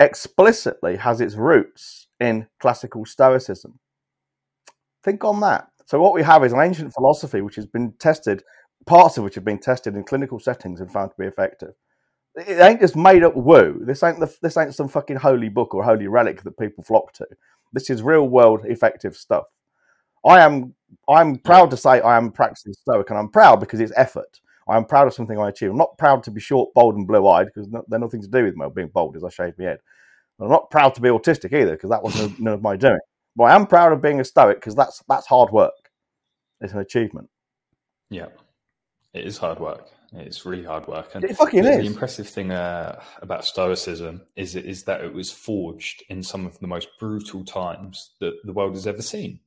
explicitly 0.00 0.97
has 0.97 1.21
its 1.21 1.35
roots 1.35 2.07
in 2.21 2.47
classical 2.61 3.05
Stoicism. 3.05 3.78
Think 5.02 5.25
on 5.25 5.40
that. 5.40 5.69
So, 5.87 6.00
what 6.00 6.14
we 6.14 6.23
have 6.23 6.45
is 6.45 6.52
an 6.52 6.61
ancient 6.61 6.93
philosophy 6.93 7.40
which 7.40 7.57
has 7.57 7.67
been 7.67 7.93
tested 7.99 8.43
parts 8.87 9.19
of 9.19 9.25
which 9.25 9.35
have 9.35 9.45
been 9.45 9.59
tested 9.59 9.95
in 9.95 10.02
clinical 10.02 10.40
settings 10.40 10.81
and 10.81 10.90
found 10.90 11.11
to 11.11 11.17
be 11.19 11.26
effective. 11.26 11.75
It 12.35 12.61
ain't 12.61 12.81
just 12.81 12.97
made 12.97 13.23
up 13.23 13.37
woo. 13.37 13.83
This 13.85 14.02
ain't 14.02 14.21
the, 14.21 14.35
this 14.43 14.57
ain't 14.57 14.75
some 14.75 14.88
fucking 14.88 15.17
holy 15.17 15.49
book 15.49 15.75
or 15.75 15.85
holy 15.85 16.07
relic 16.07 16.43
that 16.43 16.59
people 16.59 16.85
flock 16.85 17.12
to. 17.14 17.26
This 17.73 17.90
is 17.90 18.02
real 18.02 18.28
world 18.28 18.61
effective 18.64 19.17
stuff. 19.17 19.45
I 20.25 20.40
am 20.40 20.75
I'm 21.09 21.37
proud 21.37 21.71
to 21.71 21.76
say 21.76 22.00
I 22.00 22.17
am 22.17 22.33
practicing 22.33 22.73
stoic, 22.73 23.11
and 23.11 23.19
I'm 23.19 23.28
proud 23.31 23.61
because 23.61 23.81
it's 23.81 23.93
effort. 23.97 24.40
I 24.69 24.77
am 24.77 24.85
proud 24.85 25.07
of 25.07 25.15
something 25.15 25.39
I 25.39 25.49
achieve. 25.49 25.71
I'm 25.71 25.77
not 25.77 25.97
proud 25.99 26.23
to 26.25 26.31
be 26.31 26.41
short, 26.41 26.75
bold, 26.75 26.97
and 26.97 27.07
blue 27.07 27.27
eyed 27.27 27.47
because 27.47 27.69
no, 27.69 27.85
they're 27.89 27.99
nothing 27.99 28.23
to 28.23 28.29
do 28.29 28.45
with 28.45 28.57
me 28.57 28.67
being 28.75 28.89
bold 28.89 29.17
as 29.17 29.25
I 29.25 29.31
shave 29.31 29.59
my 29.59 29.65
head. 29.65 29.79
I'm 30.41 30.49
not 30.49 30.71
proud 30.71 30.95
to 30.95 31.01
be 31.01 31.09
autistic 31.09 31.53
either 31.53 31.73
because 31.73 31.91
that 31.91 32.03
wasn't 32.03 32.39
none 32.39 32.55
of 32.55 32.63
my 32.63 32.77
doing. 32.77 32.99
But 33.35 33.45
I 33.45 33.55
am 33.55 33.67
proud 33.67 33.93
of 33.93 34.03
being 34.03 34.21
a 34.21 34.25
stoic 34.25 34.59
because 34.59 34.75
that's 34.75 35.03
that's 35.09 35.27
hard 35.27 35.51
work. 35.51 35.73
It's 36.61 36.73
an 36.73 36.81
achievement. 36.81 37.29
Yeah. 38.11 38.27
It 39.15 39.25
is 39.25 39.39
hard 39.39 39.59
work. 39.59 39.89
It's 40.13 40.47
really 40.47 40.65
hard 40.65 40.87
work. 40.87 41.15
And 41.15 41.25
it 41.25 41.37
fucking 41.37 41.63
the, 41.63 41.73
is. 41.73 41.79
The 41.79 41.87
impressive 41.87 42.29
thing 42.29 42.51
uh, 42.51 43.01
about 43.21 43.45
Stoicism 43.45 44.23
is 44.37 44.57
is 44.57 44.85
that 44.85 45.03
it 45.03 45.13
was 45.13 45.31
forged 45.31 46.03
in 46.09 46.23
some 46.23 46.47
of 46.47 46.59
the 46.61 46.67
most 46.67 46.89
brutal 46.99 47.45
times 47.45 48.13
that 48.21 48.35
the 48.45 48.53
world 48.53 48.75
has 48.75 48.87
ever 48.87 49.03
seen. 49.03 49.41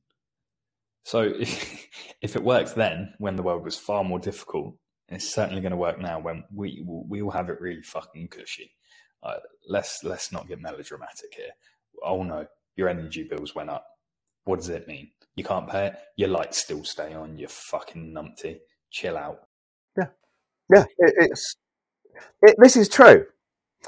So 1.04 1.22
if 1.22 1.88
if 2.22 2.36
it 2.36 2.44
worked 2.44 2.74
then, 2.74 3.14
when 3.18 3.36
the 3.36 3.42
world 3.42 3.64
was 3.64 3.76
far 3.76 4.04
more 4.04 4.20
difficult, 4.20 4.76
it's 5.14 5.32
certainly 5.32 5.60
going 5.60 5.72
to 5.72 5.76
work 5.76 6.00
now 6.00 6.18
when 6.20 6.44
we 6.54 6.84
we 6.86 7.22
will 7.22 7.30
have 7.30 7.48
it 7.48 7.60
really 7.60 7.82
fucking 7.82 8.28
cushy. 8.28 8.72
Uh, 9.22 9.36
let's 9.68 10.02
let's 10.04 10.32
not 10.32 10.48
get 10.48 10.60
melodramatic 10.60 11.34
here. 11.36 11.50
Oh 12.04 12.22
no, 12.22 12.46
your 12.76 12.88
energy 12.88 13.24
bills 13.24 13.54
went 13.54 13.70
up. 13.70 13.86
What 14.44 14.58
does 14.58 14.68
it 14.68 14.88
mean? 14.88 15.10
You 15.36 15.44
can't 15.44 15.68
pay 15.68 15.86
it. 15.86 15.96
Your 16.16 16.28
lights 16.28 16.58
still 16.58 16.84
stay 16.84 17.14
on. 17.14 17.36
You 17.36 17.48
fucking 17.48 18.12
numpty. 18.12 18.58
Chill 18.90 19.16
out. 19.16 19.40
Yeah, 19.96 20.08
yeah. 20.72 20.84
it, 20.98 21.14
it's 21.18 21.56
it, 22.42 22.56
this 22.58 22.76
is 22.76 22.88
true. 22.88 23.26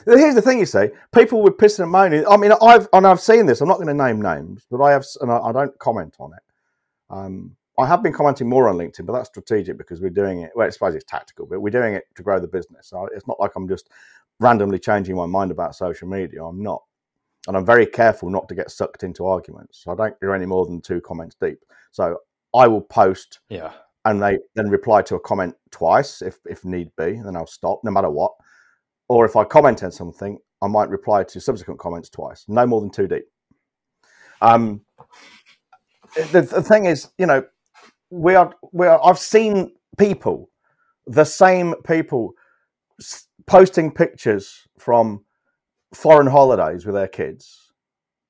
Here's 0.06 0.34
the 0.34 0.42
thing: 0.42 0.58
you 0.58 0.66
see, 0.66 0.88
people 1.14 1.42
with 1.42 1.54
pissing 1.54 1.84
and 1.84 1.92
moaning. 1.92 2.26
I 2.26 2.36
mean, 2.36 2.52
I've 2.60 2.88
and 2.92 3.06
I've 3.06 3.20
seen 3.20 3.46
this. 3.46 3.60
I'm 3.60 3.68
not 3.68 3.76
going 3.76 3.88
to 3.88 3.94
name 3.94 4.20
names, 4.20 4.66
but 4.70 4.82
I 4.82 4.92
have, 4.92 5.04
and 5.20 5.30
I, 5.30 5.38
I 5.38 5.52
don't 5.52 5.78
comment 5.78 6.16
on 6.18 6.32
it. 6.32 6.42
Um, 7.10 7.56
I 7.78 7.86
have 7.86 8.02
been 8.02 8.12
commenting 8.12 8.48
more 8.48 8.68
on 8.68 8.76
LinkedIn, 8.76 9.06
but 9.06 9.12
that's 9.12 9.28
strategic 9.28 9.78
because 9.78 10.00
we're 10.00 10.10
doing 10.10 10.40
it. 10.40 10.52
Well, 10.54 10.66
I 10.66 10.70
suppose 10.70 10.94
it's 10.94 11.04
tactical, 11.04 11.46
but 11.46 11.60
we're 11.60 11.70
doing 11.70 11.94
it 11.94 12.04
to 12.16 12.22
grow 12.22 12.38
the 12.38 12.48
business. 12.48 12.88
So 12.88 13.08
it's 13.14 13.26
not 13.26 13.40
like 13.40 13.52
I'm 13.56 13.68
just 13.68 13.90
randomly 14.40 14.78
changing 14.78 15.16
my 15.16 15.26
mind 15.26 15.50
about 15.50 15.74
social 15.74 16.08
media. 16.08 16.44
I'm 16.44 16.62
not, 16.62 16.82
and 17.48 17.56
I'm 17.56 17.66
very 17.66 17.86
careful 17.86 18.30
not 18.30 18.48
to 18.48 18.54
get 18.54 18.70
sucked 18.70 19.02
into 19.02 19.26
arguments. 19.26 19.82
So 19.82 19.92
I 19.92 19.96
don't 19.96 20.20
do 20.20 20.32
any 20.32 20.46
more 20.46 20.66
than 20.66 20.80
two 20.80 21.00
comments 21.00 21.36
deep. 21.40 21.58
So 21.90 22.18
I 22.54 22.68
will 22.68 22.82
post 22.82 23.40
yeah 23.48 23.72
and 24.04 24.22
they 24.22 24.38
then 24.54 24.68
reply 24.68 25.02
to 25.02 25.14
a 25.14 25.20
comment 25.20 25.54
twice 25.70 26.20
if, 26.22 26.38
if 26.46 26.64
need 26.64 26.90
be, 26.96 27.04
and 27.04 27.26
then 27.26 27.36
I'll 27.36 27.46
stop 27.46 27.80
no 27.82 27.90
matter 27.90 28.10
what. 28.10 28.32
Or 29.08 29.24
if 29.24 29.36
I 29.36 29.44
comment 29.44 29.82
on 29.82 29.92
something, 29.92 30.38
I 30.62 30.66
might 30.66 30.88
reply 30.88 31.24
to 31.24 31.40
subsequent 31.40 31.80
comments 31.80 32.08
twice, 32.10 32.44
no 32.48 32.66
more 32.66 32.80
than 32.80 32.90
two 32.90 33.08
deep. 33.08 33.24
Um, 34.40 34.82
the, 36.32 36.42
the 36.42 36.62
thing 36.62 36.84
is, 36.84 37.08
you 37.18 37.26
know, 37.26 37.44
we 38.14 38.34
are, 38.34 38.54
we 38.72 38.86
are, 38.86 39.00
I've 39.04 39.18
seen 39.18 39.72
people, 39.98 40.50
the 41.06 41.24
same 41.24 41.74
people, 41.82 42.34
posting 43.46 43.90
pictures 43.90 44.62
from 44.78 45.24
foreign 45.94 46.26
holidays 46.28 46.86
with 46.86 46.94
their 46.94 47.08
kids, 47.08 47.72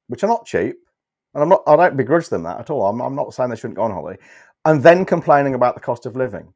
which 0.08 0.24
are 0.24 0.28
not 0.28 0.46
cheap. 0.46 0.76
And 1.34 1.42
I'm 1.42 1.48
not, 1.48 1.62
I 1.66 1.76
don't 1.76 1.96
begrudge 1.96 2.28
them 2.28 2.44
that 2.44 2.60
at 2.60 2.70
all. 2.70 2.86
I'm, 2.86 3.00
I'm 3.00 3.16
not 3.16 3.34
saying 3.34 3.50
they 3.50 3.56
shouldn't 3.56 3.76
go 3.76 3.82
on 3.82 3.90
holiday 3.90 4.20
and 4.64 4.82
then 4.82 5.04
complaining 5.04 5.54
about 5.54 5.74
the 5.74 5.80
cost 5.80 6.06
of 6.06 6.16
living. 6.16 6.52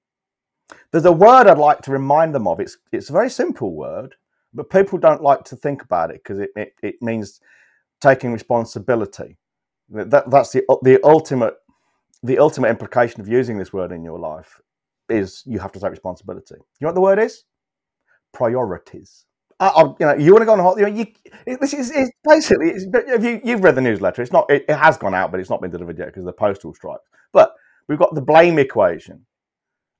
There's 0.92 1.04
a 1.04 1.12
word 1.12 1.46
I'd 1.46 1.58
like 1.58 1.82
to 1.82 1.92
remind 1.92 2.34
them 2.34 2.46
of. 2.46 2.60
It's 2.60 2.78
it's 2.92 3.10
a 3.10 3.12
very 3.14 3.30
simple 3.30 3.74
word, 3.74 4.14
but 4.54 4.70
people 4.70 4.98
don't 4.98 5.22
like 5.22 5.44
to 5.44 5.56
think 5.56 5.82
about 5.82 6.10
it 6.10 6.22
because 6.22 6.38
it, 6.40 6.50
it, 6.56 6.74
it 6.82 7.02
means 7.02 7.40
taking 8.00 8.32
responsibility. 8.32 9.36
That 9.90 10.30
that's 10.30 10.52
the 10.52 10.64
the 10.82 11.00
ultimate 11.04 11.54
the 12.22 12.38
ultimate 12.38 12.68
implication 12.68 13.20
of 13.20 13.28
using 13.28 13.58
this 13.58 13.72
word 13.72 13.92
in 13.92 14.02
your 14.02 14.18
life 14.18 14.60
is 15.08 15.42
you 15.46 15.58
have 15.58 15.72
to 15.72 15.80
take 15.80 15.90
responsibility. 15.90 16.56
You 16.56 16.62
know 16.82 16.88
what 16.88 16.94
the 16.94 17.00
word 17.00 17.18
is? 17.18 17.44
Priorities. 18.32 19.24
I, 19.60 19.68
I, 19.68 19.82
you 19.82 19.94
know, 20.00 20.14
you 20.14 20.32
want 20.32 20.42
to 20.42 20.46
go 20.46 20.52
on 20.52 20.60
a 20.60 20.62
holiday. 20.62 20.90
You, 20.90 21.06
know, 21.46 21.58
this 21.60 21.74
is 21.74 21.90
it's 21.90 22.10
basically. 22.24 22.70
It's, 22.70 22.86
if 22.92 23.24
you 23.24 23.40
you've 23.44 23.64
read 23.64 23.74
the 23.74 23.80
newsletter, 23.80 24.22
it's 24.22 24.32
not. 24.32 24.48
It, 24.50 24.64
it 24.68 24.76
has 24.76 24.96
gone 24.96 25.14
out, 25.14 25.30
but 25.30 25.40
it's 25.40 25.50
not 25.50 25.60
been 25.60 25.70
delivered 25.70 25.98
yet 25.98 26.06
because 26.06 26.22
of 26.22 26.26
the 26.26 26.32
postal 26.32 26.74
strike. 26.74 27.00
But 27.32 27.54
we've 27.88 27.98
got 27.98 28.14
the 28.14 28.20
blame 28.20 28.58
equation. 28.58 29.26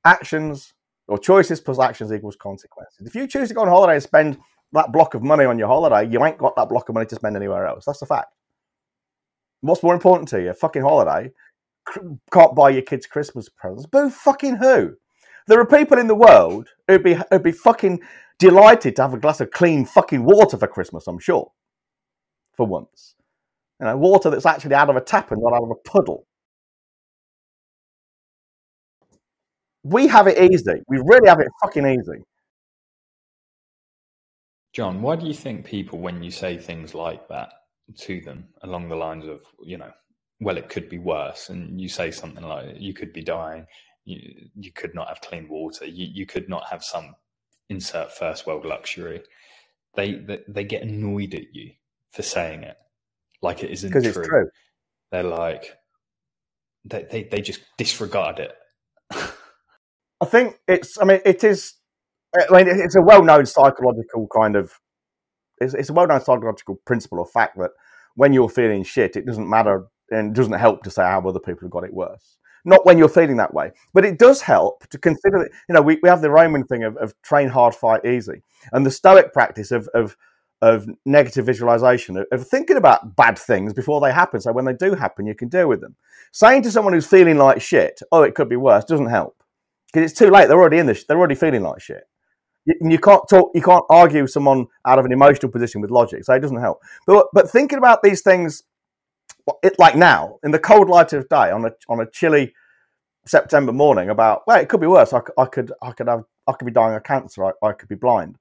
Actions 0.04 0.74
or 1.08 1.18
choices 1.18 1.60
plus 1.60 1.80
actions 1.80 2.12
equals 2.12 2.36
consequences. 2.36 3.06
If 3.06 3.14
you 3.14 3.26
choose 3.26 3.48
to 3.48 3.54
go 3.54 3.62
on 3.62 3.68
holiday 3.68 3.94
and 3.94 4.02
spend 4.02 4.38
that 4.72 4.92
block 4.92 5.14
of 5.14 5.22
money 5.22 5.44
on 5.44 5.58
your 5.58 5.68
holiday, 5.68 6.08
you 6.08 6.24
ain't 6.24 6.38
got 6.38 6.54
that 6.56 6.68
block 6.68 6.88
of 6.88 6.94
money 6.94 7.06
to 7.06 7.14
spend 7.16 7.34
anywhere 7.34 7.66
else. 7.66 7.84
That's 7.84 8.00
the 8.00 8.06
fact. 8.06 8.34
What's 9.60 9.82
more 9.82 9.94
important 9.94 10.28
to 10.28 10.40
you? 10.40 10.52
Fucking 10.52 10.82
holiday. 10.82 11.32
Can't 12.32 12.54
buy 12.54 12.70
your 12.70 12.82
kids 12.82 13.06
Christmas 13.06 13.48
presents. 13.48 13.86
Boo 13.86 14.10
fucking 14.10 14.56
who? 14.56 14.94
There 15.46 15.60
are 15.60 15.66
people 15.66 15.98
in 15.98 16.06
the 16.06 16.14
world 16.14 16.68
who'd 16.86 17.02
be 17.02 17.18
who'd 17.30 17.42
be 17.42 17.52
fucking 17.52 18.00
delighted 18.38 18.96
to 18.96 19.02
have 19.02 19.14
a 19.14 19.18
glass 19.18 19.40
of 19.40 19.50
clean 19.50 19.84
fucking 19.84 20.22
water 20.24 20.56
for 20.56 20.66
Christmas, 20.66 21.06
I'm 21.06 21.18
sure. 21.18 21.52
For 22.56 22.66
once. 22.66 23.14
You 23.80 23.86
know, 23.86 23.96
water 23.96 24.30
that's 24.30 24.46
actually 24.46 24.74
out 24.74 24.90
of 24.90 24.96
a 24.96 25.00
tap 25.00 25.30
and 25.30 25.40
not 25.40 25.54
out 25.54 25.62
of 25.62 25.70
a 25.70 25.88
puddle. 25.88 26.26
We 29.84 30.08
have 30.08 30.26
it 30.26 30.52
easy. 30.52 30.82
We 30.88 30.98
really 30.98 31.28
have 31.28 31.40
it 31.40 31.48
fucking 31.62 31.86
easy. 31.86 32.24
John, 34.74 35.00
why 35.00 35.16
do 35.16 35.26
you 35.26 35.34
think 35.34 35.64
people, 35.64 35.98
when 35.98 36.22
you 36.22 36.30
say 36.30 36.58
things 36.58 36.94
like 36.94 37.26
that 37.28 37.52
to 37.96 38.20
them 38.20 38.48
along 38.62 38.88
the 38.88 38.96
lines 38.96 39.26
of, 39.26 39.40
you 39.62 39.78
know, 39.78 39.90
well, 40.40 40.56
it 40.56 40.68
could 40.68 40.88
be 40.88 40.98
worse, 40.98 41.48
and 41.48 41.80
you 41.80 41.88
say 41.88 42.10
something 42.10 42.44
like, 42.44 42.76
you 42.78 42.94
could 42.94 43.12
be 43.12 43.22
dying, 43.22 43.66
you, 44.04 44.48
you 44.54 44.72
could 44.72 44.94
not 44.94 45.08
have 45.08 45.20
clean 45.20 45.48
water, 45.48 45.84
you, 45.84 46.06
you 46.12 46.26
could 46.26 46.48
not 46.48 46.68
have 46.68 46.84
some 46.84 47.14
insert 47.68 48.12
first 48.12 48.46
world 48.46 48.64
luxury, 48.64 49.22
they, 49.94 50.14
they, 50.14 50.40
they 50.48 50.64
get 50.64 50.82
annoyed 50.82 51.34
at 51.34 51.54
you 51.54 51.72
for 52.12 52.22
saying 52.22 52.62
it 52.62 52.76
like 53.42 53.62
it 53.62 53.70
isn't 53.70 53.90
true. 53.90 54.02
It's 54.02 54.14
true. 54.14 54.48
They're 55.10 55.22
like, 55.22 55.76
they, 56.84 57.06
they, 57.10 57.22
they 57.24 57.40
just 57.40 57.60
disregard 57.76 58.38
it 58.38 58.52
I 60.20 60.26
think 60.26 60.58
it's. 60.66 61.00
I 61.00 61.04
mean, 61.04 61.20
it 61.24 61.44
is. 61.44 61.74
I 62.34 62.52
mean, 62.52 62.66
it's 62.68 62.96
a 62.96 63.02
well-known 63.02 63.46
psychological 63.46 64.28
kind 64.36 64.56
of. 64.56 64.72
It's, 65.60 65.74
it's 65.74 65.90
a 65.90 65.92
well-known 65.92 66.20
psychological 66.20 66.80
principle 66.86 67.18
or 67.18 67.26
fact 67.26 67.56
that 67.58 67.70
when 68.14 68.32
you're 68.32 68.48
feeling 68.48 68.84
shit, 68.84 69.16
it 69.16 69.26
doesn't 69.26 69.48
matter 69.48 69.86
and 70.10 70.34
doesn't 70.34 70.52
help 70.52 70.82
to 70.84 70.90
say 70.90 71.02
how 71.02 71.26
other 71.26 71.38
people 71.38 71.62
have 71.62 71.70
got 71.70 71.84
it 71.84 71.94
worse. 71.94 72.38
Not 72.64 72.84
when 72.84 72.98
you're 72.98 73.08
feeling 73.08 73.36
that 73.36 73.54
way, 73.54 73.72
but 73.94 74.04
it 74.04 74.18
does 74.18 74.40
help 74.42 74.86
to 74.88 74.98
consider. 74.98 75.38
That, 75.38 75.50
you 75.68 75.74
know, 75.74 75.82
we, 75.82 75.98
we 76.02 76.08
have 76.08 76.20
the 76.20 76.30
Roman 76.30 76.64
thing 76.64 76.84
of, 76.84 76.96
of 76.96 77.14
train 77.22 77.48
hard, 77.48 77.74
fight 77.74 78.04
easy, 78.04 78.42
and 78.72 78.84
the 78.84 78.90
Stoic 78.90 79.32
practice 79.32 79.70
of 79.70 79.88
of 79.94 80.16
of 80.60 80.88
negative 81.06 81.46
visualization, 81.46 82.24
of, 82.32 82.46
thinking 82.48 82.76
about 82.76 83.14
bad 83.14 83.38
things 83.38 83.72
before 83.72 84.00
they 84.00 84.12
happen. 84.12 84.40
So 84.40 84.52
when 84.52 84.64
they 84.64 84.72
do 84.72 84.94
happen, 84.94 85.24
you 85.24 85.34
can 85.34 85.48
deal 85.48 85.68
with 85.68 85.80
them. 85.80 85.94
Saying 86.32 86.62
to 86.62 86.70
someone 86.72 86.92
who's 86.92 87.06
feeling 87.06 87.38
like 87.38 87.62
shit, 87.62 88.00
"Oh, 88.10 88.22
it 88.22 88.34
could 88.34 88.48
be 88.48 88.56
worse," 88.56 88.84
doesn't 88.84 89.06
help 89.06 89.42
because 89.86 90.10
it's 90.10 90.18
too 90.18 90.30
late. 90.30 90.48
They're 90.48 90.58
already 90.58 90.78
in 90.78 90.86
this. 90.86 91.04
They're 91.04 91.18
already 91.18 91.34
feeling 91.36 91.62
like 91.62 91.80
shit. 91.80 92.04
You 92.66 92.98
can't 92.98 93.26
talk. 93.30 93.50
You 93.54 93.62
can't 93.62 93.84
argue 93.88 94.26
someone 94.26 94.66
out 94.84 94.98
of 94.98 95.06
an 95.06 95.12
emotional 95.12 95.50
position 95.50 95.80
with 95.80 95.90
logic. 95.90 96.24
So 96.24 96.34
it 96.34 96.40
doesn't 96.40 96.60
help. 96.60 96.82
But 97.06 97.28
but 97.32 97.50
thinking 97.50 97.78
about 97.78 98.02
these 98.02 98.20
things, 98.20 98.62
it 99.62 99.78
like 99.78 99.96
now 99.96 100.38
in 100.42 100.50
the 100.50 100.58
cold 100.58 100.88
light 100.88 101.12
of 101.12 101.28
day 101.28 101.50
on 101.50 101.64
a 101.64 101.72
on 101.88 102.00
a 102.00 102.10
chilly 102.10 102.54
September 103.26 103.72
morning 103.72 104.10
about 104.10 104.42
well, 104.46 104.60
it 104.60 104.68
could 104.68 104.80
be 104.80 104.86
worse. 104.86 105.12
I, 105.12 105.20
I 105.36 105.46
could 105.46 105.72
I 105.82 105.92
could 105.92 106.08
have 106.08 106.24
I 106.46 106.52
could 106.52 106.66
be 106.66 106.72
dying 106.72 106.94
of 106.94 107.04
cancer. 107.04 107.44
I, 107.44 107.52
I 107.62 107.72
could 107.72 107.88
be 107.88 107.94
blind. 107.94 108.36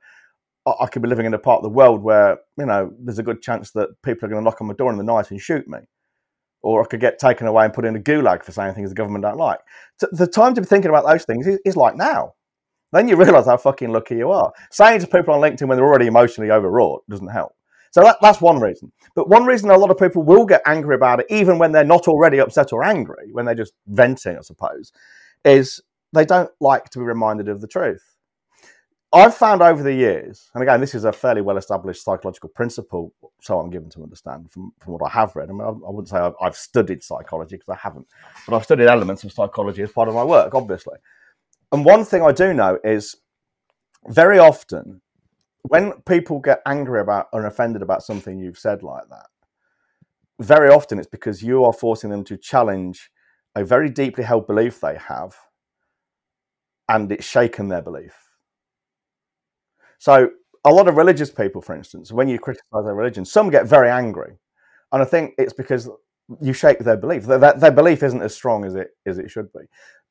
I, 0.65 0.73
I 0.81 0.87
could 0.87 1.01
be 1.01 1.09
living 1.09 1.25
in 1.25 1.33
a 1.33 1.39
part 1.39 1.59
of 1.59 1.63
the 1.63 1.69
world 1.69 2.01
where 2.01 2.39
you 2.57 2.65
know 2.65 2.93
there's 2.99 3.19
a 3.19 3.23
good 3.23 3.41
chance 3.41 3.71
that 3.71 3.89
people 4.03 4.25
are 4.25 4.29
going 4.29 4.41
to 4.41 4.43
knock 4.43 4.61
on 4.61 4.67
my 4.67 4.73
door 4.73 4.91
in 4.91 4.97
the 4.97 5.03
night 5.03 5.31
and 5.31 5.41
shoot 5.41 5.67
me 5.67 5.79
or 6.61 6.83
I 6.83 6.85
could 6.87 6.99
get 6.99 7.19
taken 7.19 7.47
away 7.47 7.65
and 7.65 7.73
put 7.73 7.85
in 7.85 7.95
a 7.95 7.99
gulag 7.99 8.43
for 8.43 8.51
saying 8.51 8.73
things 8.73 8.89
the 8.89 8.95
government 8.95 9.23
don't 9.23 9.37
like. 9.37 9.59
So 9.99 10.07
the 10.11 10.27
time 10.27 10.53
to 10.55 10.61
be 10.61 10.67
thinking 10.67 10.89
about 10.89 11.05
those 11.05 11.25
things 11.25 11.47
is, 11.47 11.59
is 11.65 11.77
like 11.77 11.95
now. 11.95 12.33
then 12.91 13.07
you 13.07 13.15
realise 13.15 13.45
how 13.45 13.57
fucking 13.57 13.91
lucky 13.91 14.15
you 14.15 14.31
are. 14.31 14.51
Saying 14.71 15.01
to 15.01 15.07
people 15.07 15.33
on 15.33 15.41
LinkedIn 15.41 15.67
when 15.67 15.77
they're 15.77 15.87
already 15.87 16.07
emotionally 16.07 16.51
overwrought 16.51 17.03
doesn't 17.09 17.29
help. 17.29 17.53
So 17.91 18.01
that, 18.01 18.17
that's 18.21 18.41
one 18.41 18.59
reason. 18.59 18.91
But 19.15 19.29
one 19.29 19.45
reason 19.45 19.69
a 19.69 19.77
lot 19.77 19.91
of 19.91 19.97
people 19.97 20.23
will 20.23 20.45
get 20.45 20.61
angry 20.65 20.95
about 20.95 21.19
it, 21.19 21.27
even 21.29 21.57
when 21.57 21.71
they're 21.71 21.83
not 21.83 22.07
already 22.07 22.39
upset 22.39 22.73
or 22.73 22.83
angry, 22.83 23.29
when 23.31 23.45
they're 23.45 23.55
just 23.55 23.73
venting, 23.87 24.37
I 24.37 24.41
suppose, 24.41 24.91
is 25.45 25.81
they 26.13 26.25
don't 26.25 26.51
like 26.59 26.89
to 26.91 26.99
be 26.99 27.05
reminded 27.05 27.47
of 27.47 27.61
the 27.61 27.67
truth. 27.67 28.15
I've 29.13 29.35
found 29.35 29.61
over 29.61 29.81
the 29.81 29.93
years, 29.93 30.49
and 30.53 30.61
again, 30.61 30.81
this 30.81 30.93
is 30.93 31.05
a 31.05 31.13
fairly 31.13 31.41
well 31.41 31.57
established 31.57 32.03
psychological 32.03 32.49
principle, 32.49 33.13
so 33.41 33.57
I'm 33.57 33.69
given 33.69 33.89
to 33.91 34.03
understand 34.03 34.51
from, 34.51 34.73
from 34.79 34.93
what 34.93 35.09
I 35.09 35.09
have 35.09 35.33
read. 35.35 35.49
I 35.49 35.53
mean, 35.53 35.61
I, 35.61 35.69
I 35.69 35.89
wouldn't 35.89 36.09
say 36.09 36.17
I've, 36.17 36.33
I've 36.41 36.57
studied 36.57 37.01
psychology 37.01 37.55
because 37.55 37.69
I 37.69 37.77
haven't, 37.77 38.05
but 38.45 38.55
I've 38.55 38.65
studied 38.65 38.87
elements 38.87 39.23
of 39.23 39.31
psychology 39.31 39.81
as 39.81 39.93
part 39.93 40.09
of 40.09 40.15
my 40.15 40.25
work, 40.25 40.53
obviously. 40.53 40.97
And 41.71 41.85
one 41.85 42.03
thing 42.03 42.21
I 42.21 42.33
do 42.33 42.53
know 42.53 42.79
is 42.83 43.15
very 44.07 44.39
often 44.39 45.01
when 45.63 45.93
people 46.07 46.39
get 46.39 46.61
angry 46.65 47.01
about 47.01 47.27
or 47.33 47.45
offended 47.45 47.81
about 47.81 48.03
something 48.03 48.39
you've 48.39 48.57
said 48.57 48.83
like 48.83 49.07
that, 49.09 49.27
very 50.39 50.69
often 50.69 50.99
it's 50.99 51.07
because 51.07 51.41
you 51.41 51.63
are 51.63 51.73
forcing 51.73 52.09
them 52.09 52.23
to 52.25 52.37
challenge 52.37 53.09
a 53.55 53.65
very 53.65 53.89
deeply 53.89 54.23
held 54.23 54.45
belief 54.47 54.79
they 54.79 54.97
have 54.97 55.35
and 56.89 57.11
it's 57.11 57.25
shaken 57.25 57.67
their 57.67 57.81
belief. 57.81 58.13
So, 59.99 60.29
a 60.63 60.71
lot 60.71 60.87
of 60.87 60.97
religious 60.97 61.31
people, 61.31 61.61
for 61.61 61.75
instance, 61.75 62.11
when 62.11 62.27
you 62.27 62.39
criticize 62.39 62.83
their 62.83 62.93
religion, 62.93 63.25
some 63.25 63.49
get 63.49 63.67
very 63.67 63.89
angry. 63.89 64.37
And 64.91 65.01
I 65.01 65.05
think 65.05 65.33
it's 65.37 65.53
because 65.53 65.89
you 66.41 66.53
shake 66.53 66.79
their 66.79 66.97
belief. 66.97 67.23
Their, 67.23 67.39
their 67.39 67.71
belief 67.71 68.03
isn't 68.03 68.21
as 68.21 68.35
strong 68.35 68.65
as 68.65 68.75
it 68.75 68.89
as 69.05 69.17
it 69.17 69.31
should 69.31 69.51
be. 69.53 69.61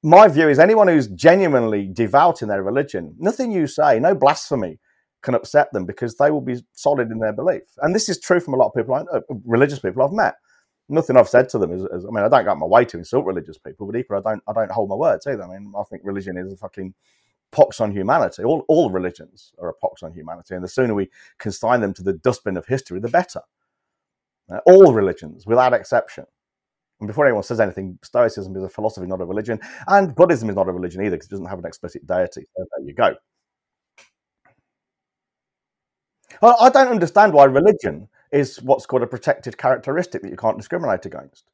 My 0.02 0.28
view 0.28 0.48
is 0.48 0.58
anyone 0.58 0.88
who's 0.88 1.08
genuinely 1.08 1.88
devout 1.92 2.42
in 2.42 2.48
their 2.48 2.62
religion, 2.62 3.14
nothing 3.18 3.50
you 3.50 3.66
say, 3.66 3.98
no 3.98 4.14
blasphemy, 4.14 4.78
can 5.22 5.34
upset 5.34 5.72
them 5.72 5.86
because 5.86 6.16
they 6.16 6.30
will 6.30 6.40
be 6.40 6.62
solid 6.72 7.10
in 7.10 7.18
their 7.18 7.32
belief. 7.32 7.62
And 7.82 7.94
this 7.94 8.08
is 8.08 8.20
true 8.20 8.40
from 8.40 8.54
a 8.54 8.56
lot 8.56 8.68
of 8.68 8.74
people, 8.74 8.94
uh, 8.94 9.20
religious 9.44 9.78
people 9.78 10.02
I've 10.02 10.12
met. 10.12 10.36
Nothing 10.88 11.16
I've 11.16 11.28
said 11.28 11.48
to 11.48 11.58
them 11.58 11.72
is, 11.72 11.82
is, 11.82 12.04
I 12.04 12.10
mean, 12.10 12.24
I 12.24 12.28
don't 12.28 12.44
go 12.44 12.52
out 12.52 12.58
my 12.58 12.66
way 12.66 12.84
to 12.84 12.98
insult 12.98 13.26
religious 13.26 13.58
people, 13.58 13.86
but 13.86 13.96
equally, 13.96 14.22
I 14.24 14.30
don't, 14.30 14.42
I 14.46 14.52
don't 14.52 14.70
hold 14.70 14.88
my 14.88 14.94
words 14.94 15.26
either. 15.26 15.42
I 15.42 15.48
mean, 15.48 15.72
I 15.76 15.82
think 15.84 16.02
religion 16.04 16.36
is 16.36 16.52
a 16.52 16.56
fucking 16.56 16.94
pox 17.50 17.80
on 17.80 17.90
humanity. 17.90 18.44
All, 18.44 18.64
all 18.68 18.90
religions 18.90 19.52
are 19.58 19.68
a 19.68 19.74
pox 19.74 20.04
on 20.04 20.12
humanity, 20.12 20.54
and 20.54 20.62
the 20.62 20.68
sooner 20.68 20.94
we 20.94 21.10
consign 21.38 21.80
them 21.80 21.92
to 21.94 22.04
the 22.04 22.12
dustbin 22.12 22.56
of 22.56 22.66
history, 22.66 23.00
the 23.00 23.08
better. 23.08 23.40
Uh, 24.48 24.58
all 24.66 24.92
religions, 24.92 25.44
without 25.44 25.72
exception. 25.72 26.24
And 27.00 27.08
before 27.08 27.26
anyone 27.26 27.42
says 27.42 27.58
anything, 27.60 27.98
Stoicism 28.02 28.56
is 28.56 28.62
a 28.62 28.68
philosophy, 28.68 29.06
not 29.06 29.20
a 29.20 29.24
religion, 29.24 29.58
and 29.88 30.14
Buddhism 30.14 30.48
is 30.48 30.56
not 30.56 30.68
a 30.68 30.72
religion 30.72 31.02
either 31.02 31.16
because 31.16 31.26
it 31.26 31.30
doesn't 31.30 31.46
have 31.46 31.58
an 31.58 31.66
explicit 31.66 32.06
deity. 32.06 32.46
So 32.56 32.64
there 32.76 32.86
you 32.86 32.94
go. 32.94 33.14
I 36.42 36.68
don't 36.70 36.88
understand 36.88 37.32
why 37.32 37.44
religion 37.44 38.08
is 38.32 38.60
what's 38.62 38.86
called 38.86 39.02
a 39.02 39.06
protected 39.06 39.56
characteristic 39.56 40.22
that 40.22 40.30
you 40.30 40.36
can't 40.36 40.58
discriminate 40.58 41.06
against, 41.06 41.44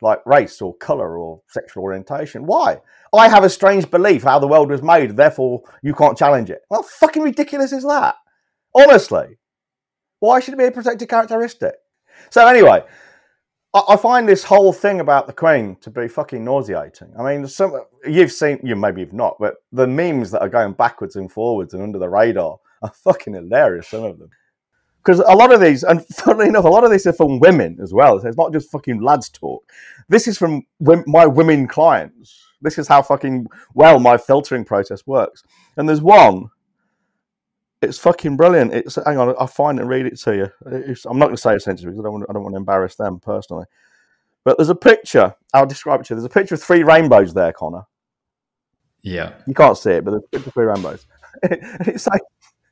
like 0.00 0.24
race 0.26 0.60
or 0.60 0.74
color 0.76 1.18
or 1.18 1.42
sexual 1.48 1.82
orientation. 1.84 2.46
Why? 2.46 2.80
I 3.14 3.28
have 3.28 3.44
a 3.44 3.50
strange 3.50 3.90
belief 3.90 4.22
how 4.22 4.38
the 4.38 4.48
world 4.48 4.70
was 4.70 4.82
made, 4.82 5.16
therefore 5.16 5.62
you 5.82 5.94
can't 5.94 6.18
challenge 6.18 6.50
it. 6.50 6.62
Well, 6.70 6.82
fucking 6.82 7.22
ridiculous 7.22 7.72
is 7.72 7.84
that? 7.84 8.16
Honestly, 8.74 9.38
why 10.20 10.40
should 10.40 10.54
it 10.54 10.58
be 10.58 10.64
a 10.64 10.70
protected 10.70 11.08
characteristic? 11.08 11.74
So 12.30 12.46
anyway, 12.46 12.82
I 13.74 13.96
find 13.96 14.28
this 14.28 14.44
whole 14.44 14.72
thing 14.72 15.00
about 15.00 15.26
the 15.26 15.32
Queen 15.32 15.76
to 15.82 15.90
be 15.90 16.08
fucking 16.08 16.42
nauseating. 16.42 17.12
I 17.18 17.22
mean, 17.22 17.46
some 17.46 17.84
you've 18.06 18.32
seen, 18.32 18.58
you 18.64 18.74
maybe 18.74 19.02
you've 19.02 19.12
not, 19.12 19.36
but 19.38 19.56
the 19.72 19.86
memes 19.86 20.30
that 20.30 20.40
are 20.40 20.48
going 20.48 20.72
backwards 20.72 21.16
and 21.16 21.30
forwards 21.30 21.74
and 21.74 21.82
under 21.82 21.98
the 21.98 22.08
radar 22.08 22.58
are 22.82 22.92
fucking 22.92 23.34
hilarious. 23.34 23.88
Some 23.88 24.04
of 24.04 24.18
them, 24.18 24.30
because 25.08 25.20
a 25.20 25.34
lot 25.34 25.52
of 25.52 25.60
these, 25.60 25.84
and 25.84 26.04
funnily 26.14 26.48
enough, 26.48 26.64
a 26.64 26.68
lot 26.68 26.84
of 26.84 26.90
these 26.90 27.06
are 27.06 27.12
from 27.12 27.40
women 27.40 27.78
as 27.82 27.92
well. 27.92 28.20
So 28.20 28.28
it's 28.28 28.36
not 28.36 28.52
just 28.52 28.70
fucking 28.70 29.00
lads 29.00 29.28
talk. 29.28 29.70
This 30.08 30.28
is 30.28 30.38
from 30.38 30.66
my 30.80 31.26
women 31.26 31.66
clients. 31.66 32.44
This 32.60 32.78
is 32.78 32.88
how 32.88 33.02
fucking 33.02 33.46
well 33.74 34.00
my 34.00 34.16
filtering 34.16 34.64
process 34.64 35.06
works. 35.06 35.42
And 35.76 35.88
there's 35.88 36.02
one. 36.02 36.50
It's 37.80 37.98
fucking 37.98 38.36
brilliant. 38.36 38.74
It's 38.74 38.96
hang 38.96 39.18
on, 39.18 39.34
I'll 39.38 39.46
find 39.46 39.78
it 39.78 39.82
and 39.82 39.90
read 39.90 40.06
it 40.06 40.18
to 40.20 40.36
you. 40.36 40.48
It's, 40.66 41.04
I'm 41.04 41.18
not 41.18 41.26
going 41.26 41.36
to 41.36 41.42
say 41.42 41.54
a 41.54 41.60
sentence 41.60 41.84
because 41.84 42.00
I 42.00 42.02
don't 42.02 42.12
want, 42.14 42.26
I 42.28 42.32
don't 42.32 42.42
want 42.42 42.54
to 42.54 42.58
embarrass 42.58 42.96
them 42.96 43.20
personally. 43.20 43.66
But 44.44 44.56
there's 44.58 44.68
a 44.68 44.74
picture. 44.74 45.34
I'll 45.54 45.66
describe 45.66 46.00
it 46.00 46.06
to 46.06 46.14
you. 46.14 46.16
There's 46.16 46.26
a 46.26 46.30
picture 46.30 46.56
of 46.56 46.62
three 46.62 46.82
rainbows 46.82 47.34
there, 47.34 47.52
Connor. 47.52 47.84
Yeah. 49.02 49.34
You 49.46 49.54
can't 49.54 49.78
see 49.78 49.92
it, 49.92 50.04
but 50.04 50.12
there's 50.12 50.24
a 50.24 50.28
picture 50.28 50.48
of 50.48 50.54
three 50.54 50.66
rainbows. 50.66 51.06
it's 51.42 52.06
like 52.08 52.22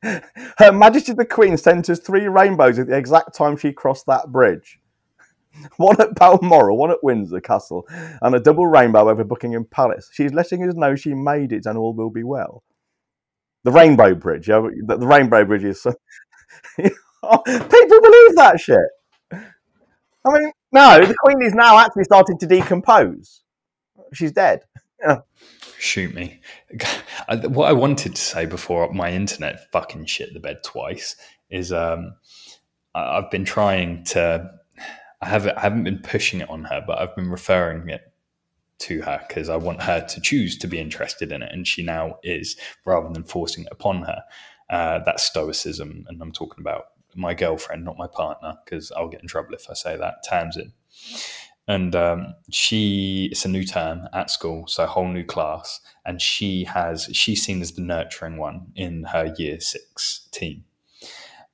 her 0.57 0.71
Majesty 0.71 1.13
the 1.13 1.25
Queen 1.25 1.57
sent 1.57 1.89
us 1.89 1.99
three 1.99 2.27
rainbows 2.27 2.79
at 2.79 2.87
the 2.87 2.97
exact 2.97 3.35
time 3.35 3.57
she 3.57 3.73
crossed 3.73 4.05
that 4.07 4.31
bridge. 4.31 4.79
One 5.77 5.99
at 5.99 6.13
Balmoral, 6.13 6.77
one 6.77 6.91
at 6.91 7.03
Windsor 7.03 7.41
Castle, 7.41 7.87
and 8.21 8.35
a 8.35 8.39
double 8.39 8.67
rainbow 8.67 9.09
over 9.09 9.23
Buckingham 9.23 9.65
Palace. 9.65 10.07
She's 10.13 10.31
letting 10.31 10.63
us 10.67 10.75
know 10.75 10.95
she 10.95 11.15
made 11.15 11.51
it 11.51 11.65
and 11.65 11.79
all 11.79 11.95
will 11.95 12.11
be 12.11 12.23
well. 12.23 12.63
The 13.63 13.71
Rainbow 13.71 14.13
Bridge, 14.13 14.49
yeah, 14.49 14.61
the, 14.85 14.97
the 14.97 15.07
Rainbow 15.07 15.45
Bridge 15.45 15.63
is. 15.63 15.81
So... 15.81 15.95
Oh, 17.23 17.39
people 17.39 18.01
believe 18.01 18.35
that 18.35 18.59
shit. 18.59 18.77
I 19.31 20.39
mean, 20.39 20.51
no, 20.71 20.99
the 20.99 21.15
Queen 21.23 21.41
is 21.41 21.53
now 21.53 21.79
actually 21.79 22.03
starting 22.03 22.37
to 22.37 22.45
decompose. 22.45 23.41
She's 24.13 24.31
dead. 24.31 24.61
Yeah 25.01 25.19
shoot 25.77 26.13
me. 26.13 26.41
What 27.49 27.67
I 27.67 27.73
wanted 27.73 28.15
to 28.15 28.21
say 28.21 28.45
before 28.45 28.91
my 28.93 29.11
internet 29.11 29.69
fucking 29.71 30.05
shit 30.05 30.33
the 30.33 30.39
bed 30.39 30.63
twice 30.63 31.17
is 31.49 31.73
um, 31.73 32.15
I've 32.95 33.29
been 33.31 33.45
trying 33.45 34.03
to. 34.05 34.49
I 35.21 35.27
haven't 35.27 35.57
I 35.57 35.61
haven't 35.61 35.83
been 35.83 35.99
pushing 35.99 36.41
it 36.41 36.49
on 36.49 36.63
her, 36.65 36.83
but 36.85 36.99
I've 36.99 37.15
been 37.15 37.29
referring 37.29 37.89
it 37.89 38.01
to 38.79 39.01
her 39.01 39.25
because 39.27 39.49
I 39.49 39.57
want 39.57 39.81
her 39.81 40.05
to 40.05 40.21
choose 40.21 40.57
to 40.59 40.67
be 40.67 40.79
interested 40.79 41.31
in 41.31 41.41
it, 41.41 41.51
and 41.51 41.67
she 41.67 41.83
now 41.83 42.17
is, 42.23 42.55
rather 42.85 43.11
than 43.11 43.23
forcing 43.23 43.65
it 43.65 43.71
upon 43.71 44.03
her. 44.03 44.23
Uh, 44.69 45.17
stoicism, 45.17 46.05
and 46.07 46.21
I'm 46.21 46.31
talking 46.31 46.61
about 46.61 46.85
my 47.15 47.33
girlfriend, 47.33 47.83
not 47.83 47.97
my 47.97 48.07
partner, 48.07 48.53
because 48.63 48.91
I'll 48.91 49.09
get 49.09 49.21
in 49.21 49.27
trouble 49.27 49.53
if 49.53 49.69
I 49.69 49.73
say 49.73 49.97
that. 49.97 50.23
Tamsin 50.23 50.73
and 51.67 51.95
um, 51.95 52.33
she 52.49 53.27
it's 53.31 53.45
a 53.45 53.49
new 53.49 53.63
term 53.63 54.07
at 54.13 54.29
school 54.29 54.67
so 54.67 54.83
a 54.83 54.87
whole 54.87 55.07
new 55.07 55.25
class. 55.25 55.79
And 56.05 56.21
she 56.21 56.63
has 56.63 57.09
she's 57.11 57.43
seen 57.43 57.61
as 57.61 57.73
the 57.73 57.81
nurturing 57.81 58.37
one 58.37 58.67
in 58.75 59.03
her 59.03 59.33
year 59.37 59.59
six 59.59 60.27
team 60.31 60.63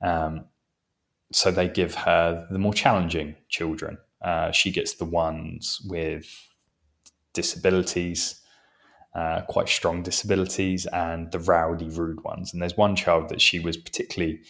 um, 0.00 0.44
so 1.32 1.50
they 1.50 1.68
give 1.68 1.94
her 1.94 2.46
the 2.50 2.58
more 2.58 2.74
challenging 2.74 3.34
children. 3.48 3.98
Uh, 4.22 4.52
she 4.52 4.70
gets 4.70 4.94
the 4.94 5.04
ones 5.04 5.80
with 5.86 6.26
disabilities 7.32 8.40
uh, 9.14 9.42
quite 9.42 9.68
strong 9.68 10.02
disabilities 10.02 10.86
and 10.86 11.30
the 11.30 11.38
rowdy 11.38 11.88
rude 11.88 12.22
ones. 12.24 12.52
And 12.52 12.60
there's 12.60 12.76
one 12.76 12.96
child 12.96 13.28
that 13.28 13.40
she 13.40 13.60
was 13.60 13.76
particularly 13.76 14.40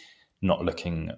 not 0.45 0.65
looking 0.65 1.11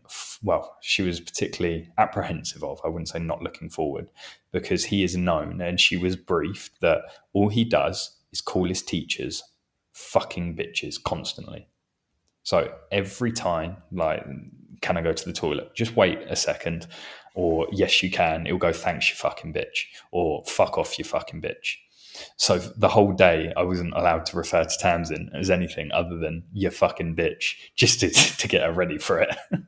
well 0.43 0.77
she 0.81 1.03
was 1.03 1.21
particularly 1.21 1.91
apprehensive 1.99 2.63
of 2.63 2.81
i 2.85 2.89
wouldn't 2.89 3.09
say 3.09 3.19
not 3.19 3.43
looking 3.43 3.69
forward 3.69 4.09
because 4.53 4.85
he 4.85 5.03
is 5.05 5.17
known 5.17 5.61
and 5.61 5.81
she 5.81 5.97
was 5.97 6.17
briefed 6.17 6.81
that 6.81 7.03
all 7.35 7.49
he 7.49 7.65
does 7.65 8.17
is 8.33 8.41
call 8.41 8.65
his 8.65 8.83
teachers 8.83 9.43
fucking 9.93 10.55
bitches 10.55 11.03
constantly. 11.03 11.69
So 12.43 12.73
every 12.93 13.33
time 13.33 13.79
like 13.91 14.25
can 14.83 14.97
i 14.97 15.03
go 15.03 15.13
to 15.13 15.25
the 15.25 15.33
toilet? 15.33 15.75
Just 15.75 15.97
wait 15.97 16.19
a 16.29 16.37
second. 16.37 16.87
Or 17.35 17.67
yes 17.73 18.03
you 18.03 18.11
can. 18.11 18.47
It'll 18.47 18.59
go 18.59 18.73
thanks 18.73 19.11
you 19.11 19.17
fucking 19.17 19.53
bitch. 19.53 19.87
Or 20.11 20.45
fuck 20.47 20.79
off 20.79 20.99
you 20.99 21.05
fucking 21.05 21.43
bitch 21.43 21.77
so 22.37 22.59
the 22.59 22.89
whole 22.89 23.13
day, 23.13 23.53
I 23.57 23.63
wasn't 23.63 23.95
allowed 23.95 24.27
to 24.27 24.37
refer 24.37 24.65
to 24.65 24.79
Tamsin 24.79 25.31
as 25.35 25.51
anything 25.51 25.91
other 25.93 26.19
than 26.19 26.45
"you 26.53 26.71
fucking 26.71 27.17
bitch," 27.17 27.55
just 27.75 28.01
to, 28.01 28.11
to 28.39 28.49
get 28.49 28.63
her 28.63 28.73
ready 28.73 28.99
for 28.99 29.21
it. 29.21 29.35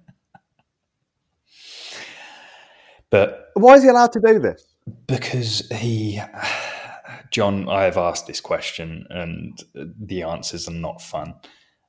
but 3.10 3.50
why 3.54 3.74
is 3.74 3.82
he 3.82 3.88
allowed 3.88 4.12
to 4.12 4.20
do 4.20 4.38
this? 4.38 4.64
Because 5.06 5.68
he, 5.70 6.20
John, 7.30 7.68
I 7.68 7.84
have 7.84 7.96
asked 7.96 8.26
this 8.26 8.40
question, 8.40 9.06
and 9.10 9.62
the 9.74 10.22
answers 10.22 10.68
are 10.68 10.72
not 10.72 11.02
fun. 11.02 11.34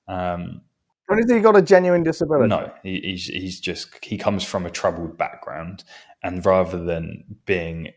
Um, 0.08 0.62
when 1.10 1.18
has 1.18 1.32
he 1.32 1.40
got 1.40 1.56
a 1.56 1.62
genuine 1.64 2.04
disability? 2.04 2.50
No, 2.50 2.72
he, 2.84 3.00
he's 3.04 3.26
he's 3.26 3.60
just 3.60 3.90
he 4.04 4.16
comes 4.16 4.44
from 4.44 4.68
a 4.68 4.70
troubled 4.70 5.18
background, 5.18 5.84
and 6.22 6.46
rather 6.46 6.84
than 6.84 7.38
being 7.46 7.94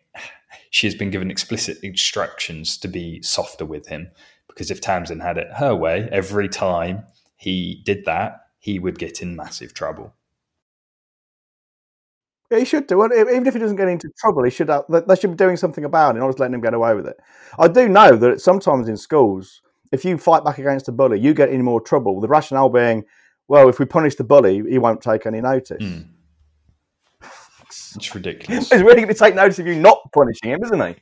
she 0.70 0.87
has 0.87 0.94
been 0.94 1.11
given 1.11 1.30
explicit 1.30 1.78
instructions 1.82 2.76
to 2.78 2.88
be 2.88 3.22
softer 3.22 3.64
with 3.64 3.88
him 3.88 4.11
because 4.48 4.70
if 4.70 4.80
Tamsin 4.80 5.20
had 5.20 5.38
it 5.38 5.48
her 5.54 5.74
way, 5.74 6.08
every 6.12 6.48
time 6.48 7.04
he 7.37 7.82
did 7.85 8.04
that, 8.04 8.46
he 8.58 8.78
would 8.78 8.98
get 8.98 9.22
in 9.22 9.35
massive 9.35 9.74
trouble. 9.74 10.14
Yeah, 12.50 12.58
he 12.58 12.64
should 12.66 12.87
do. 12.87 13.02
Even 13.04 13.46
if 13.46 13.54
he 13.54 13.61
doesn't 13.61 13.76
get 13.76 13.88
into 13.88 14.11
trouble, 14.18 14.44
he 14.44 14.50
should. 14.50 14.68
Have, 14.68 14.85
they 14.88 15.16
should 15.16 15.30
be 15.30 15.37
doing 15.37 15.56
something 15.56 15.85
about 15.85 16.16
it, 16.16 16.18
not 16.18 16.28
just 16.28 16.38
letting 16.38 16.54
him 16.54 16.61
get 16.61 16.74
away 16.74 16.94
with 16.94 17.06
it. 17.06 17.16
I 17.58 17.66
do 17.66 17.88
know 17.88 18.14
that 18.14 18.42
sometimes 18.42 18.88
in 18.88 18.96
schools, 18.98 19.62
if 19.90 20.04
you 20.04 20.18
fight 20.18 20.44
back 20.44 20.58
against 20.58 20.88
a 20.88 20.92
bully, 20.92 21.18
you 21.18 21.32
get 21.32 21.48
in 21.48 21.62
more 21.62 21.80
trouble. 21.80 22.20
The 22.20 22.28
rationale 22.28 22.68
being, 22.68 23.04
well, 23.48 23.70
if 23.70 23.78
we 23.78 23.87
punish 23.87 24.16
the 24.16 24.24
bully, 24.24 24.62
he 24.68 24.76
won't 24.76 25.00
take 25.00 25.24
any 25.24 25.40
notice. 25.40 25.82
Mm. 25.82 26.08
It's 27.96 28.14
ridiculous. 28.14 28.70
He's 28.70 28.83
really 28.83 28.96
going 29.02 29.09
to 29.09 29.14
take 29.14 29.35
notice 29.35 29.59
of 29.59 29.66
you 29.66 29.74
not 29.74 30.11
punishing 30.12 30.50
him, 30.50 30.62
isn't 30.62 30.81
he? 30.81 30.94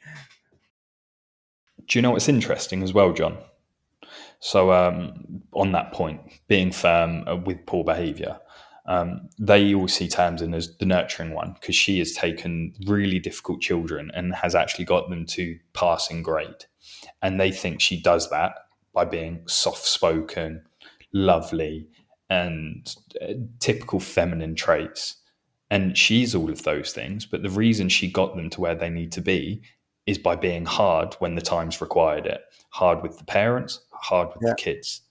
Do 1.86 1.98
you 1.98 2.02
know 2.02 2.12
what's 2.12 2.28
interesting 2.28 2.82
as 2.82 2.92
well, 2.92 3.12
John? 3.12 3.38
So, 4.40 4.72
um, 4.72 5.42
on 5.52 5.72
that 5.72 5.92
point, 5.92 6.20
being 6.48 6.72
firm 6.72 7.26
uh, 7.28 7.36
with 7.36 7.66
poor 7.66 7.84
behaviour, 7.84 8.38
um, 8.86 9.28
they 9.38 9.74
all 9.74 9.88
see 9.88 10.08
Tamsin 10.08 10.54
as 10.54 10.76
the 10.78 10.86
nurturing 10.86 11.34
one 11.34 11.52
because 11.52 11.74
she 11.74 11.98
has 11.98 12.12
taken 12.12 12.74
really 12.86 13.18
difficult 13.18 13.60
children 13.60 14.10
and 14.14 14.34
has 14.34 14.54
actually 14.54 14.86
got 14.86 15.10
them 15.10 15.26
to 15.26 15.58
passing 15.74 16.22
grade. 16.22 16.64
And 17.22 17.38
they 17.38 17.50
think 17.50 17.80
she 17.80 18.00
does 18.00 18.30
that 18.30 18.54
by 18.94 19.04
being 19.04 19.42
soft 19.46 19.84
spoken, 19.84 20.64
lovely, 21.12 21.88
and 22.30 22.94
uh, 23.20 23.34
typical 23.58 24.00
feminine 24.00 24.54
traits. 24.54 25.16
And 25.70 25.96
she's 25.96 26.34
all 26.34 26.50
of 26.50 26.64
those 26.64 26.92
things. 26.92 27.26
But 27.26 27.42
the 27.42 27.50
reason 27.50 27.88
she 27.88 28.10
got 28.10 28.36
them 28.36 28.50
to 28.50 28.60
where 28.60 28.74
they 28.74 28.90
need 28.90 29.12
to 29.12 29.20
be 29.20 29.62
is 30.06 30.18
by 30.18 30.34
being 30.34 30.64
hard 30.64 31.14
when 31.20 31.36
the 31.36 31.40
times 31.40 31.80
required 31.80 32.26
it 32.26 32.42
hard 32.70 33.02
with 33.02 33.18
the 33.18 33.24
parents, 33.24 33.80
hard 33.92 34.28
with 34.28 34.42
yeah. 34.42 34.50
the 34.50 34.56
kids. 34.56 35.02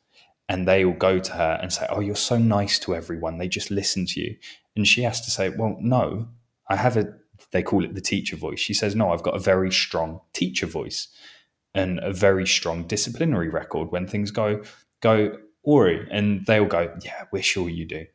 And 0.48 0.68
they 0.68 0.84
will 0.84 0.94
go 0.94 1.20
to 1.20 1.32
her 1.34 1.60
and 1.62 1.72
say, 1.72 1.86
Oh, 1.90 2.00
you're 2.00 2.16
so 2.16 2.38
nice 2.38 2.80
to 2.80 2.96
everyone. 2.96 3.38
They 3.38 3.48
just 3.48 3.70
listen 3.70 4.06
to 4.08 4.22
you. 4.22 4.36
And 4.76 4.88
she 4.88 5.04
has 5.04 5.22
to 5.22 5.32
say, 5.32 5.50
Well, 5.50 5.78
no, 5.80 6.28
I 6.70 6.76
have 6.76 6.98
a, 6.98 7.14
they 7.52 7.62
call 7.62 7.86
it 7.86 7.94
the 7.94 8.02
teacher 8.02 8.36
voice. 8.36 8.60
She 8.60 8.74
says, 8.74 8.96
No, 8.96 9.12
I've 9.12 9.24
got 9.24 9.36
a 9.36 9.40
very 9.40 9.72
strong 9.72 10.22
teacher 10.34 10.66
voice 10.66 11.08
and 11.76 12.00
a 12.00 12.12
very 12.12 12.48
strong 12.48 12.88
disciplinary 12.88 13.50
record 13.50 13.92
when 13.92 14.08
things 14.08 14.32
go, 14.32 14.64
go, 15.02 15.38
Ori. 15.62 16.08
And 16.10 16.46
they'll 16.48 16.66
go, 16.66 16.96
Yeah, 17.04 17.26
we're 17.32 17.44
sure 17.44 17.70
you 17.70 17.86
do. 17.86 18.06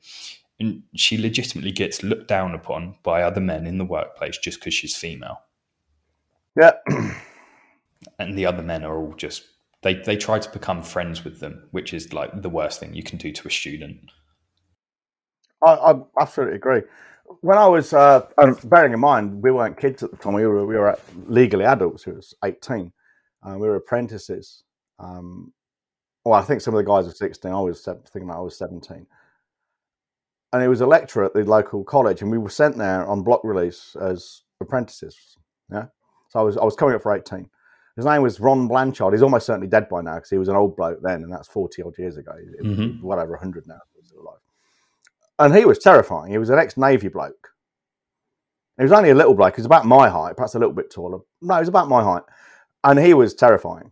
And 0.61 0.85
she 0.95 1.19
legitimately 1.19 1.73
gets 1.73 2.03
looked 2.03 2.29
down 2.29 2.55
upon 2.55 2.97
by 3.03 3.23
other 3.23 3.40
men 3.40 3.67
in 3.67 3.79
the 3.79 3.85
workplace 3.85 4.38
just 4.38 4.61
because 4.61 4.75
she's 4.75 4.97
female. 4.97 5.40
Yeah. 6.57 6.73
and 8.19 8.38
the 8.38 8.47
other 8.47 8.62
men 8.62 8.85
are 8.85 8.97
all 8.97 9.14
just 9.14 9.45
they 9.83 9.95
they 9.95 10.17
try 10.17 10.38
to 10.38 10.51
become 10.51 10.83
friends 10.83 11.25
with 11.25 11.40
them, 11.40 11.69
which 11.71 11.93
is 11.93 12.12
like 12.12 12.43
the 12.43 12.49
worst 12.49 12.81
thing 12.81 12.95
you 12.95 13.03
can 13.03 13.19
do 13.19 13.33
to 13.33 13.49
a 13.49 13.51
student. 13.51 14.11
I, 15.64 15.73
I 15.73 15.95
absolutely 16.21 16.57
agree. 16.57 16.83
When 17.40 17.57
I 17.57 17.67
was, 17.67 17.93
uh, 17.93 18.27
bearing 18.64 18.93
in 18.93 19.01
mind, 19.01 19.43
we 19.43 19.51
weren't 19.51 19.79
kids 19.79 20.03
at 20.03 20.11
the 20.11 20.17
time. 20.17 20.35
We 20.35 20.47
were 20.47 20.67
we 20.67 20.77
were 20.77 20.99
legally 21.27 21.64
adults. 21.64 22.07
We 22.07 22.12
was 22.12 22.35
eighteen. 22.45 22.93
Uh, 23.43 23.57
we 23.59 23.69
were 23.69 23.77
apprentices. 23.77 24.62
Um, 24.99 25.53
well, 26.25 26.35
I 26.35 26.43
think 26.43 26.61
some 26.61 26.75
of 26.75 26.79
the 26.79 26.90
guys 26.90 27.05
were 27.07 27.12
sixteen. 27.12 27.53
I 27.53 27.61
was 27.61 27.83
thinking 27.83 28.31
I 28.31 28.40
was 28.40 28.57
seventeen. 28.57 29.07
And 30.55 30.62
he 30.62 30.69
was 30.69 30.81
a 30.83 30.87
lecturer 30.87 31.25
at 31.25 31.35
the 31.35 31.43
local 31.43 31.83
college, 31.83 32.23
and 32.23 32.31
we 32.31 32.38
were 32.38 32.49
sent 32.49 32.79
there 32.79 33.05
on 33.07 33.25
block 33.25 33.40
release 33.43 33.97
as 34.01 34.43
apprentices. 34.61 35.37
Yeah, 35.69 35.87
so 36.29 36.38
I 36.38 36.43
was 36.45 36.57
I 36.57 36.62
was 36.62 36.77
coming 36.77 36.95
up 36.95 37.03
for 37.03 37.12
eighteen. 37.12 37.51
His 37.97 38.05
name 38.05 38.23
was 38.23 38.38
Ron 38.38 38.69
Blanchard. 38.69 39.12
He's 39.12 39.23
almost 39.23 39.47
certainly 39.47 39.67
dead 39.67 39.88
by 39.88 40.01
now 40.01 40.14
because 40.14 40.31
he 40.31 40.38
was 40.38 40.47
an 40.47 40.55
old 40.55 40.77
bloke 40.77 41.01
then, 41.03 41.25
and 41.25 41.33
that's 41.33 41.49
forty 41.49 41.83
odd 41.83 41.99
years 41.99 42.19
ago. 42.19 42.31
Mm-hmm. 42.62 43.05
Well 43.05 43.19
over 43.19 43.37
hundred 43.37 43.67
now. 43.67 43.81
alive. 44.21 44.38
And 45.40 45.57
he 45.57 45.64
was 45.64 45.81
terrifying. 45.81 46.31
He 46.31 46.38
was 46.38 46.51
an 46.51 46.61
ex-navy 46.61 47.09
bloke. 47.09 47.49
He 48.77 48.85
was 48.85 48.93
only 48.93 49.11
a 49.11 49.14
little 49.17 49.35
bloke. 49.35 49.57
He 49.57 49.61
was 49.61 49.67
about 49.67 49.87
my 49.87 50.09
height, 50.09 50.37
perhaps 50.37 50.55
a 50.55 50.61
little 50.61 50.75
bit 50.75 50.88
taller. 50.88 51.19
No, 51.43 51.55
he 51.55 51.61
was 51.61 51.69
about 51.69 51.88
my 51.88 52.05
height, 52.05 52.23
and 52.85 52.99
he 53.01 53.12
was 53.12 53.35
terrifying. 53.35 53.90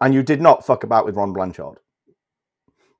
And 0.00 0.12
you 0.12 0.22
did 0.22 0.42
not 0.42 0.66
fuck 0.66 0.84
about 0.84 1.06
with 1.06 1.16
Ron 1.16 1.32
Blanchard. 1.32 1.78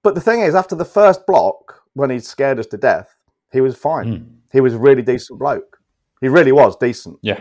But 0.03 0.15
the 0.15 0.23
thing 0.23 0.41
is, 0.41 0.55
after 0.55 0.75
the 0.75 0.85
first 0.87 1.27
block, 1.27 1.83
when 1.97 2.11
he 2.11 2.21
scared 2.21 2.59
us 2.59 2.67
to 2.67 2.77
death, 2.77 3.17
he 3.53 3.61
was 3.61 3.75
fine. 3.75 4.07
Mm. 4.07 4.27
He 4.53 4.61
was 4.61 4.75
a 4.75 4.79
really 4.79 5.03
decent 5.03 5.39
bloke. 5.39 5.79
He 6.21 6.29
really 6.29 6.53
was 6.53 6.77
decent. 6.77 7.19
Yeah. 7.23 7.41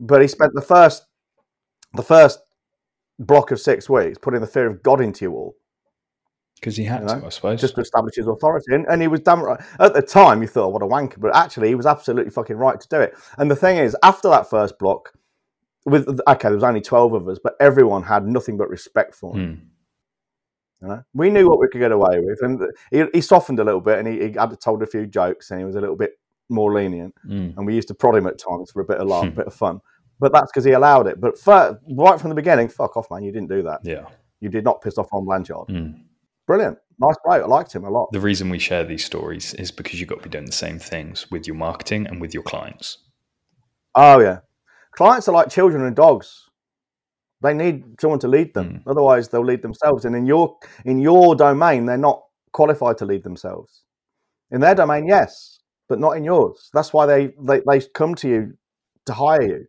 But 0.00 0.22
he 0.22 0.28
spent 0.28 0.54
the 0.54 0.62
first 0.62 1.04
the 1.94 2.02
first 2.02 2.40
block 3.18 3.50
of 3.50 3.60
six 3.60 3.88
weeks 3.90 4.16
putting 4.18 4.40
the 4.40 4.46
fear 4.46 4.66
of 4.66 4.82
God 4.82 5.00
into 5.00 5.26
you 5.26 5.32
all. 5.32 5.54
Because 6.54 6.76
he 6.76 6.84
had 6.84 7.00
you 7.00 7.06
know, 7.06 7.20
to, 7.20 7.26
I 7.26 7.28
suppose. 7.28 7.60
Just 7.60 7.74
to 7.74 7.80
establish 7.82 8.16
his 8.16 8.26
authority. 8.26 8.74
And, 8.74 8.86
and 8.86 9.02
he 9.02 9.08
was 9.08 9.20
damn 9.20 9.42
right. 9.42 9.60
At 9.78 9.94
the 9.94 10.02
time, 10.02 10.42
you 10.42 10.48
thought, 10.48 10.72
what 10.72 10.82
a 10.82 10.86
wanker. 10.86 11.18
But 11.18 11.34
actually, 11.34 11.68
he 11.68 11.74
was 11.74 11.86
absolutely 11.86 12.30
fucking 12.30 12.56
right 12.56 12.80
to 12.80 12.88
do 12.88 13.00
it. 13.00 13.14
And 13.38 13.50
the 13.50 13.56
thing 13.56 13.78
is, 13.78 13.96
after 14.02 14.28
that 14.28 14.48
first 14.48 14.78
block, 14.78 15.12
with 15.86 16.06
okay, 16.06 16.48
there 16.48 16.54
was 16.54 16.62
only 16.62 16.82
12 16.82 17.14
of 17.14 17.28
us, 17.28 17.38
but 17.42 17.54
everyone 17.60 18.02
had 18.02 18.26
nothing 18.26 18.56
but 18.56 18.68
respect 18.68 19.14
for 19.14 19.34
him. 19.34 19.56
Mm. 19.56 19.69
You 20.82 20.88
know? 20.88 21.02
We 21.14 21.30
knew 21.30 21.48
what 21.48 21.58
we 21.58 21.68
could 21.68 21.80
get 21.80 21.92
away 21.92 22.20
with. 22.20 22.42
And 22.42 22.62
he, 22.90 23.04
he 23.12 23.20
softened 23.20 23.60
a 23.60 23.64
little 23.64 23.80
bit 23.80 23.98
and 23.98 24.08
he, 24.08 24.28
he, 24.28 24.32
had 24.32 24.58
told 24.60 24.82
a 24.82 24.86
few 24.86 25.06
jokes 25.06 25.50
and 25.50 25.60
he 25.60 25.64
was 25.64 25.76
a 25.76 25.80
little 25.80 25.96
bit 25.96 26.12
more 26.48 26.72
lenient. 26.72 27.14
Mm. 27.26 27.56
And 27.56 27.66
we 27.66 27.74
used 27.74 27.88
to 27.88 27.94
prod 27.94 28.16
him 28.16 28.26
at 28.26 28.38
times 28.38 28.70
for 28.70 28.80
a 28.80 28.84
bit 28.84 28.98
of 28.98 29.08
laugh, 29.08 29.26
a 29.26 29.30
bit 29.30 29.46
of 29.46 29.54
fun 29.54 29.80
but 30.20 30.32
that's 30.32 30.52
because 30.52 30.64
he 30.64 30.72
allowed 30.72 31.06
it. 31.06 31.20
But 31.20 31.36
right 31.46 32.20
from 32.20 32.28
the 32.28 32.34
beginning, 32.34 32.68
fuck 32.68 32.96
off, 32.96 33.10
man. 33.10 33.24
You 33.24 33.32
didn't 33.32 33.48
do 33.48 33.62
that. 33.62 33.80
Yeah. 33.82 34.04
You 34.40 34.50
did 34.50 34.64
not 34.64 34.82
piss 34.82 34.98
off 34.98 35.08
Ron 35.12 35.24
Blanchard. 35.24 35.68
Mm. 35.68 36.02
Brilliant. 36.46 36.78
Nice 36.98 37.16
bloke. 37.24 37.42
I 37.42 37.46
liked 37.46 37.74
him 37.74 37.84
a 37.84 37.90
lot. 37.90 38.12
The 38.12 38.20
reason 38.20 38.50
we 38.50 38.58
share 38.58 38.84
these 38.84 39.04
stories 39.04 39.54
is 39.54 39.70
because 39.70 39.98
you've 39.98 40.08
got 40.08 40.18
to 40.18 40.24
be 40.24 40.30
doing 40.30 40.44
the 40.44 40.52
same 40.52 40.78
things 40.78 41.30
with 41.30 41.46
your 41.46 41.56
marketing 41.56 42.06
and 42.06 42.20
with 42.20 42.34
your 42.34 42.42
clients. 42.42 42.98
Oh, 43.94 44.20
yeah. 44.20 44.40
Clients 44.92 45.26
are 45.28 45.32
like 45.32 45.48
children 45.48 45.84
and 45.84 45.96
dogs. 45.96 46.49
They 47.42 47.54
need 47.54 47.84
someone 48.00 48.20
to 48.20 48.28
lead 48.28 48.52
them. 48.54 48.68
Mm. 48.68 48.82
Otherwise, 48.86 49.28
they'll 49.28 49.44
lead 49.44 49.62
themselves. 49.62 50.04
And 50.04 50.14
in 50.14 50.26
your 50.26 50.56
in 50.84 51.00
your 51.00 51.34
domain, 51.34 51.86
they're 51.86 51.96
not 51.96 52.22
qualified 52.52 52.98
to 52.98 53.06
lead 53.06 53.22
themselves. 53.22 53.84
In 54.50 54.60
their 54.60 54.74
domain, 54.74 55.06
yes, 55.06 55.60
but 55.88 56.00
not 56.00 56.16
in 56.16 56.24
yours. 56.24 56.70
That's 56.72 56.92
why 56.92 57.06
they, 57.06 57.32
they, 57.40 57.62
they 57.66 57.80
come 57.94 58.14
to 58.16 58.28
you 58.28 58.58
to 59.06 59.12
hire 59.12 59.42
you. 59.42 59.66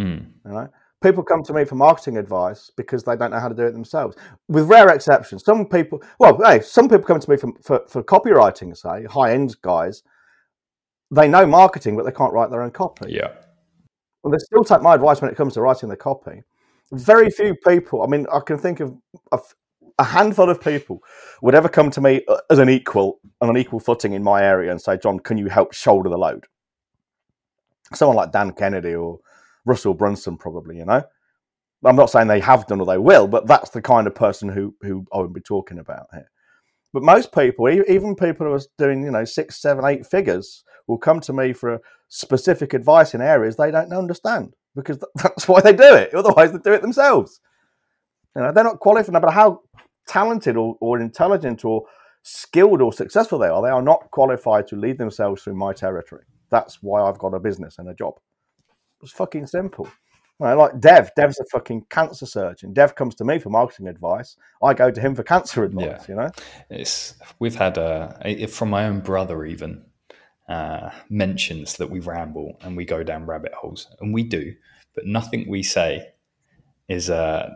Mm. 0.00 0.26
You 0.44 0.52
know, 0.52 0.68
people 1.02 1.22
come 1.22 1.42
to 1.44 1.52
me 1.52 1.64
for 1.64 1.76
marketing 1.76 2.18
advice 2.18 2.70
because 2.76 3.04
they 3.04 3.16
don't 3.16 3.30
know 3.30 3.40
how 3.40 3.48
to 3.48 3.54
do 3.54 3.64
it 3.64 3.72
themselves. 3.72 4.16
With 4.48 4.68
rare 4.68 4.88
exceptions, 4.88 5.44
some 5.44 5.66
people, 5.66 6.02
well, 6.18 6.38
hey, 6.44 6.60
some 6.60 6.88
people 6.88 7.04
come 7.04 7.20
to 7.20 7.30
me 7.30 7.36
for, 7.36 7.52
for, 7.62 7.84
for 7.88 8.02
copywriting, 8.02 8.76
say 8.76 9.04
high 9.04 9.32
end 9.32 9.56
guys. 9.62 10.02
They 11.10 11.28
know 11.28 11.46
marketing, 11.46 11.96
but 11.96 12.04
they 12.04 12.12
can't 12.12 12.32
write 12.32 12.50
their 12.50 12.62
own 12.62 12.70
copy. 12.70 13.06
Yeah. 13.10 13.32
Well, 14.22 14.32
they 14.32 14.38
still 14.38 14.64
take 14.64 14.82
my 14.82 14.94
advice 14.94 15.22
when 15.22 15.30
it 15.30 15.36
comes 15.36 15.54
to 15.54 15.62
writing 15.62 15.88
the 15.88 15.96
copy. 15.96 16.42
Very 16.92 17.30
few 17.30 17.54
people. 17.54 18.02
I 18.02 18.06
mean, 18.06 18.26
I 18.32 18.40
can 18.40 18.58
think 18.58 18.80
of 18.80 18.96
a, 19.32 19.38
a 19.98 20.04
handful 20.04 20.48
of 20.48 20.60
people 20.60 21.02
would 21.42 21.54
ever 21.54 21.68
come 21.68 21.90
to 21.90 22.00
me 22.00 22.22
uh, 22.28 22.38
as 22.50 22.58
an 22.58 22.70
equal 22.70 23.20
on 23.40 23.50
an 23.50 23.58
equal 23.58 23.80
footing 23.80 24.14
in 24.14 24.22
my 24.22 24.42
area 24.42 24.70
and 24.70 24.80
say, 24.80 24.96
"John, 24.96 25.18
can 25.18 25.36
you 25.36 25.48
help 25.48 25.74
shoulder 25.74 26.08
the 26.08 26.16
load?" 26.16 26.46
Someone 27.94 28.16
like 28.16 28.32
Dan 28.32 28.52
Kennedy 28.52 28.94
or 28.94 29.18
Russell 29.66 29.94
Brunson, 29.94 30.38
probably. 30.38 30.78
You 30.78 30.86
know, 30.86 31.02
I'm 31.84 31.96
not 31.96 32.10
saying 32.10 32.28
they 32.28 32.40
have 32.40 32.66
done 32.66 32.80
or 32.80 32.86
they 32.86 32.98
will, 32.98 33.26
but 33.28 33.46
that's 33.46 33.70
the 33.70 33.82
kind 33.82 34.06
of 34.06 34.14
person 34.14 34.48
who 34.48 34.74
who 34.80 35.04
I 35.12 35.18
would 35.18 35.34
be 35.34 35.42
talking 35.42 35.78
about 35.78 36.06
here. 36.12 36.30
But 36.94 37.02
most 37.02 37.32
people, 37.32 37.68
even 37.68 38.14
people 38.16 38.46
who 38.46 38.54
are 38.54 38.60
doing 38.78 39.04
you 39.04 39.10
know 39.10 39.26
six, 39.26 39.60
seven, 39.60 39.84
eight 39.84 40.06
figures, 40.06 40.64
will 40.86 40.98
come 40.98 41.20
to 41.20 41.34
me 41.34 41.52
for 41.52 41.80
specific 42.08 42.72
advice 42.72 43.12
in 43.12 43.20
areas 43.20 43.56
they 43.56 43.70
don't 43.70 43.92
understand 43.92 44.54
because 44.74 44.98
that's 45.14 45.48
why 45.48 45.60
they 45.60 45.72
do 45.72 45.94
it. 45.94 46.14
Otherwise, 46.14 46.52
they 46.52 46.58
do 46.58 46.72
it 46.72 46.82
themselves. 46.82 47.40
You 48.36 48.42
know, 48.42 48.52
they're 48.52 48.64
not 48.64 48.80
qualified, 48.80 49.12
no 49.12 49.20
matter 49.20 49.32
how 49.32 49.62
talented 50.06 50.56
or, 50.56 50.76
or 50.80 51.00
intelligent 51.00 51.64
or 51.64 51.84
skilled 52.22 52.82
or 52.82 52.92
successful 52.92 53.38
they 53.38 53.48
are. 53.48 53.62
They 53.62 53.70
are 53.70 53.82
not 53.82 54.10
qualified 54.10 54.66
to 54.68 54.76
lead 54.76 54.98
themselves 54.98 55.42
through 55.42 55.54
my 55.54 55.72
territory. 55.72 56.24
That's 56.50 56.82
why 56.82 57.02
I've 57.02 57.18
got 57.18 57.34
a 57.34 57.40
business 57.40 57.78
and 57.78 57.88
a 57.88 57.94
job. 57.94 58.14
It's 59.02 59.12
fucking 59.12 59.46
simple. 59.46 59.88
Right, 60.40 60.54
like 60.54 60.78
Dev, 60.78 61.10
Dev's 61.16 61.40
a 61.40 61.44
fucking 61.50 61.86
cancer 61.90 62.24
surgeon. 62.24 62.72
Dev 62.72 62.94
comes 62.94 63.16
to 63.16 63.24
me 63.24 63.40
for 63.40 63.50
marketing 63.50 63.88
advice. 63.88 64.36
I 64.62 64.72
go 64.72 64.88
to 64.88 65.00
him 65.00 65.16
for 65.16 65.24
cancer 65.24 65.64
advice. 65.64 65.84
Yeah. 65.84 66.04
You 66.08 66.14
know, 66.14 66.30
it's 66.70 67.14
we've 67.40 67.56
had 67.56 67.76
a 67.76 68.46
from 68.46 68.70
my 68.70 68.84
own 68.84 69.00
brother 69.00 69.44
even 69.44 69.84
uh, 70.48 70.90
mentions 71.10 71.76
that 71.76 71.90
we 71.90 72.00
ramble 72.00 72.58
and 72.62 72.76
we 72.76 72.84
go 72.84 73.02
down 73.02 73.26
rabbit 73.26 73.52
holes, 73.54 73.88
and 74.00 74.12
we 74.14 74.22
do, 74.22 74.54
but 74.94 75.06
nothing 75.06 75.46
we 75.48 75.62
say 75.62 76.08
is 76.88 77.10
uh 77.10 77.50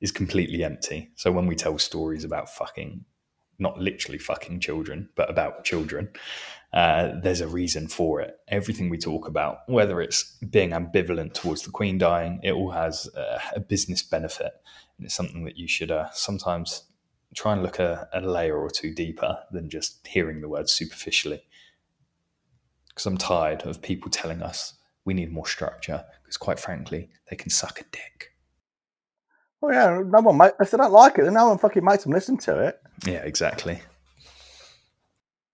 is 0.00 0.12
completely 0.12 0.62
empty. 0.62 1.10
So 1.16 1.32
when 1.32 1.46
we 1.46 1.56
tell 1.56 1.78
stories 1.78 2.24
about 2.24 2.48
fucking, 2.48 3.04
not 3.58 3.78
literally 3.78 4.18
fucking 4.18 4.60
children, 4.60 5.08
but 5.16 5.28
about 5.28 5.64
children, 5.64 6.10
uh, 6.72 7.12
there's 7.22 7.40
a 7.40 7.48
reason 7.48 7.88
for 7.88 8.20
it. 8.20 8.36
Everything 8.48 8.90
we 8.90 8.98
talk 8.98 9.26
about, 9.26 9.58
whether 9.66 10.00
it's 10.00 10.36
being 10.50 10.70
ambivalent 10.70 11.34
towards 11.34 11.62
the 11.62 11.70
Queen 11.70 11.98
dying, 11.98 12.40
it 12.42 12.52
all 12.52 12.70
has 12.70 13.08
uh, 13.16 13.40
a 13.54 13.60
business 13.60 14.02
benefit. 14.02 14.52
And 14.96 15.06
it's 15.06 15.14
something 15.14 15.44
that 15.44 15.56
you 15.56 15.66
should 15.66 15.90
uh, 15.90 16.08
sometimes 16.12 16.84
try 17.34 17.52
and 17.52 17.62
look 17.62 17.78
a, 17.78 18.08
a, 18.12 18.20
layer 18.20 18.56
or 18.56 18.70
two 18.70 18.94
deeper 18.94 19.38
than 19.50 19.68
just 19.68 20.06
hearing 20.06 20.40
the 20.40 20.48
word 20.48 20.68
superficially. 20.68 21.42
Because 22.98 23.06
I'm 23.06 23.16
tired 23.16 23.62
of 23.62 23.80
people 23.80 24.10
telling 24.10 24.42
us 24.42 24.74
we 25.04 25.14
need 25.14 25.30
more 25.30 25.46
structure, 25.46 26.04
because 26.24 26.36
quite 26.36 26.58
frankly, 26.58 27.10
they 27.30 27.36
can 27.36 27.48
suck 27.48 27.80
a 27.80 27.84
dick. 27.92 28.32
Oh 29.62 29.70
yeah, 29.70 30.02
no 30.04 30.20
one. 30.20 30.36
Mate, 30.36 30.54
if 30.58 30.72
they 30.72 30.78
don't 30.78 30.90
like 30.90 31.16
it, 31.16 31.22
then 31.22 31.34
no 31.34 31.46
one 31.46 31.58
fucking 31.58 31.84
makes 31.84 32.02
them 32.02 32.12
listen 32.12 32.36
to 32.38 32.58
it. 32.58 32.80
Yeah, 33.06 33.22
exactly. 33.22 33.80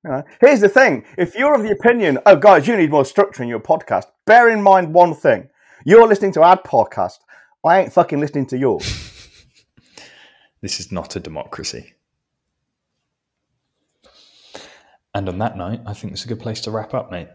You 0.05 0.11
know? 0.11 0.25
Here's 0.41 0.63
the 0.63 0.71
thing: 0.71 1.05
if 1.19 1.35
you're 1.35 1.55
of 1.55 1.63
the 1.63 1.73
opinion, 1.73 2.19
oh 2.25 2.37
guys, 2.37 2.67
you 2.67 2.79
need 2.79 2.91
more 2.91 3.05
structure 3.05 3.43
in 3.43 3.51
your 3.51 3.61
podcast, 3.61 4.07
bear 4.25 4.49
in 4.49 4.63
mind 4.63 4.95
one 4.95 5.13
thing: 5.13 5.51
you're 5.85 6.09
listening 6.09 6.33
to 6.33 6.43
our 6.43 6.57
podcast. 6.57 7.19
I 7.63 7.83
ain't 7.83 7.93
fucking 7.93 8.21
listening 8.21 8.47
to 8.47 8.57
yours. 8.57 9.11
This 10.63 10.81
is 10.81 10.91
not 10.91 11.15
a 11.15 11.21
democracy. 11.21 11.93
And 15.15 15.29
on 15.29 15.39
that 15.39 15.57
note, 15.57 15.81
I 15.87 15.95
think 15.95 16.13
it's 16.13 16.25
a 16.25 16.29
good 16.29 16.41
place 16.41 16.61
to 16.63 16.71
wrap 16.71 16.95
up, 16.95 17.11
mate. 17.11 17.29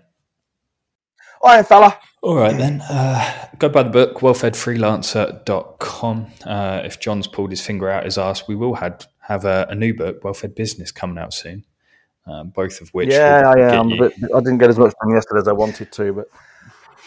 All 1.42 1.56
right, 1.56 1.66
fella. 1.66 1.98
All 2.22 2.36
right, 2.36 2.58
then. 2.58 2.82
Uh, 2.90 3.48
go 3.58 3.70
buy 3.70 3.84
the 3.84 3.90
book, 3.90 4.20
wellfedfreelancer.com. 4.20 6.28
Uh, 6.46 6.82
if 6.84 7.00
John's 7.00 7.28
pulled 7.28 7.52
his 7.52 7.62
finger 7.62 7.90
out 7.90 8.04
his 8.04 8.18
ass, 8.18 8.46
we 8.48 8.56
will 8.56 8.76
have, 8.76 9.08
have 9.20 9.46
a, 9.46 9.68
a 9.70 9.76
new 9.76 9.94
book, 9.94 10.22
Wellfed 10.24 10.56
Business, 10.56 10.92
coming 10.92 11.18
out 11.18 11.34
soon. 11.34 11.64
Uh, 12.28 12.44
both 12.44 12.82
of 12.82 12.90
which. 12.90 13.10
Yeah, 13.10 13.54
I 13.56 13.74
am. 13.74 13.98
But 13.98 14.14
I 14.36 14.40
didn't 14.40 14.58
get 14.58 14.70
as 14.70 14.78
much 14.78 14.94
from 15.02 15.14
yesterday 15.14 15.40
as 15.40 15.48
I 15.48 15.54
wanted 15.54 15.92
to. 15.94 16.14
But 16.14 16.28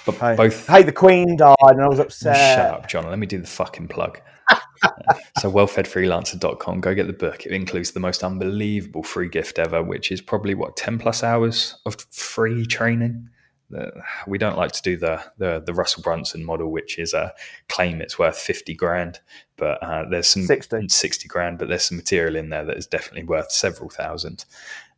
but 0.06 0.14
hey, 0.16 0.36
both. 0.36 0.66
hey, 0.66 0.82
the 0.82 0.92
Queen 0.92 1.36
died, 1.36 1.54
and 1.60 1.82
I 1.82 1.88
was 1.88 2.00
upset. 2.00 2.56
Shut 2.56 2.74
up, 2.74 2.88
John. 2.88 3.08
Let 3.08 3.18
me 3.18 3.26
do 3.26 3.38
the 3.38 3.46
fucking 3.46 3.88
plug. 3.88 4.20
So 5.38 5.50
wellfedfreelancer.com 5.50 6.80
go 6.80 6.94
get 6.94 7.06
the 7.06 7.12
book. 7.12 7.46
It 7.46 7.52
includes 7.52 7.92
the 7.92 8.00
most 8.00 8.22
unbelievable 8.22 9.02
free 9.02 9.28
gift 9.28 9.58
ever 9.58 9.82
which 9.82 10.12
is 10.12 10.20
probably 10.20 10.54
what 10.54 10.76
10 10.76 10.98
plus 10.98 11.22
hours 11.22 11.76
of 11.86 11.96
free 12.10 12.66
training? 12.66 13.28
We 14.26 14.36
don't 14.36 14.58
like 14.58 14.72
to 14.72 14.82
do 14.82 14.96
the 14.96 15.22
the, 15.38 15.62
the 15.64 15.72
russell 15.72 16.02
brunson 16.02 16.44
model 16.44 16.70
which 16.70 16.98
is 16.98 17.14
a 17.14 17.32
claim 17.68 18.00
it's 18.00 18.18
worth 18.18 18.38
50 18.38 18.74
grand 18.74 19.20
but 19.56 19.82
uh, 19.82 20.04
there's 20.10 20.28
some 20.28 20.44
60. 20.44 20.88
60 20.88 21.28
grand 21.28 21.58
but 21.58 21.68
there's 21.68 21.86
some 21.86 21.96
material 21.96 22.36
in 22.36 22.50
there 22.50 22.64
that 22.64 22.76
is 22.76 22.86
definitely 22.86 23.24
worth 23.24 23.50
several 23.50 23.88
thousand. 23.88 24.44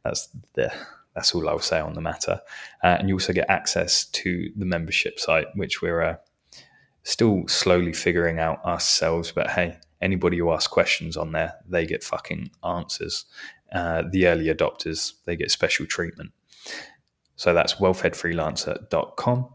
That's 0.05 0.29
the 0.55 0.73
that's 1.15 1.33
all 1.33 1.49
i'll 1.49 1.61
say 1.61 1.79
on 1.79 1.95
the 1.95 2.01
matter. 2.01 2.41
Uh, 2.83 2.97
and 2.99 3.09
you 3.09 3.15
also 3.15 3.33
get 3.33 3.49
access 3.49 4.07
to 4.07 4.51
the 4.57 4.67
membership 4.67 5.21
site 5.21 5.47
which 5.55 5.81
we're 5.81 6.03
uh, 6.03 6.17
still 7.05 7.47
slowly 7.47 7.93
figuring 7.93 8.41
out 8.41 8.65
ourselves. 8.65 9.31
But 9.31 9.51
hey, 9.51 9.79
anybody 10.01 10.39
who 10.39 10.51
asks 10.51 10.67
questions 10.67 11.17
on 11.17 11.33
there, 11.33 11.55
they 11.69 11.87
get 11.87 12.03
fucking 12.03 12.51
answers. 12.65 13.27
Uh, 13.73 14.03
the 14.11 14.27
early 14.27 14.47
adopters, 14.47 15.13
they 15.25 15.37
get 15.37 15.51
special 15.51 15.87
treatment. 15.87 16.33
So 17.37 17.55
that's 17.55 17.75
wellfedfreelancer.com. 17.75 19.49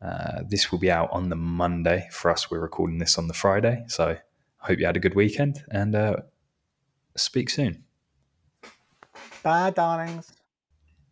Uh, 0.00 0.42
this 0.48 0.70
will 0.70 0.78
be 0.78 0.90
out 0.90 1.10
on 1.12 1.28
the 1.28 1.36
Monday. 1.36 2.08
For 2.10 2.30
us, 2.30 2.50
we're 2.50 2.60
recording 2.60 2.98
this 2.98 3.16
on 3.18 3.28
the 3.28 3.34
Friday. 3.34 3.84
So 3.88 4.10
I 4.10 4.66
hope 4.66 4.78
you 4.78 4.86
had 4.86 4.96
a 4.96 5.00
good 5.00 5.14
weekend 5.14 5.64
and 5.70 5.94
uh, 5.94 6.16
speak 7.16 7.50
soon. 7.50 7.84
Bye, 9.42 9.70
darlings. 9.70 10.33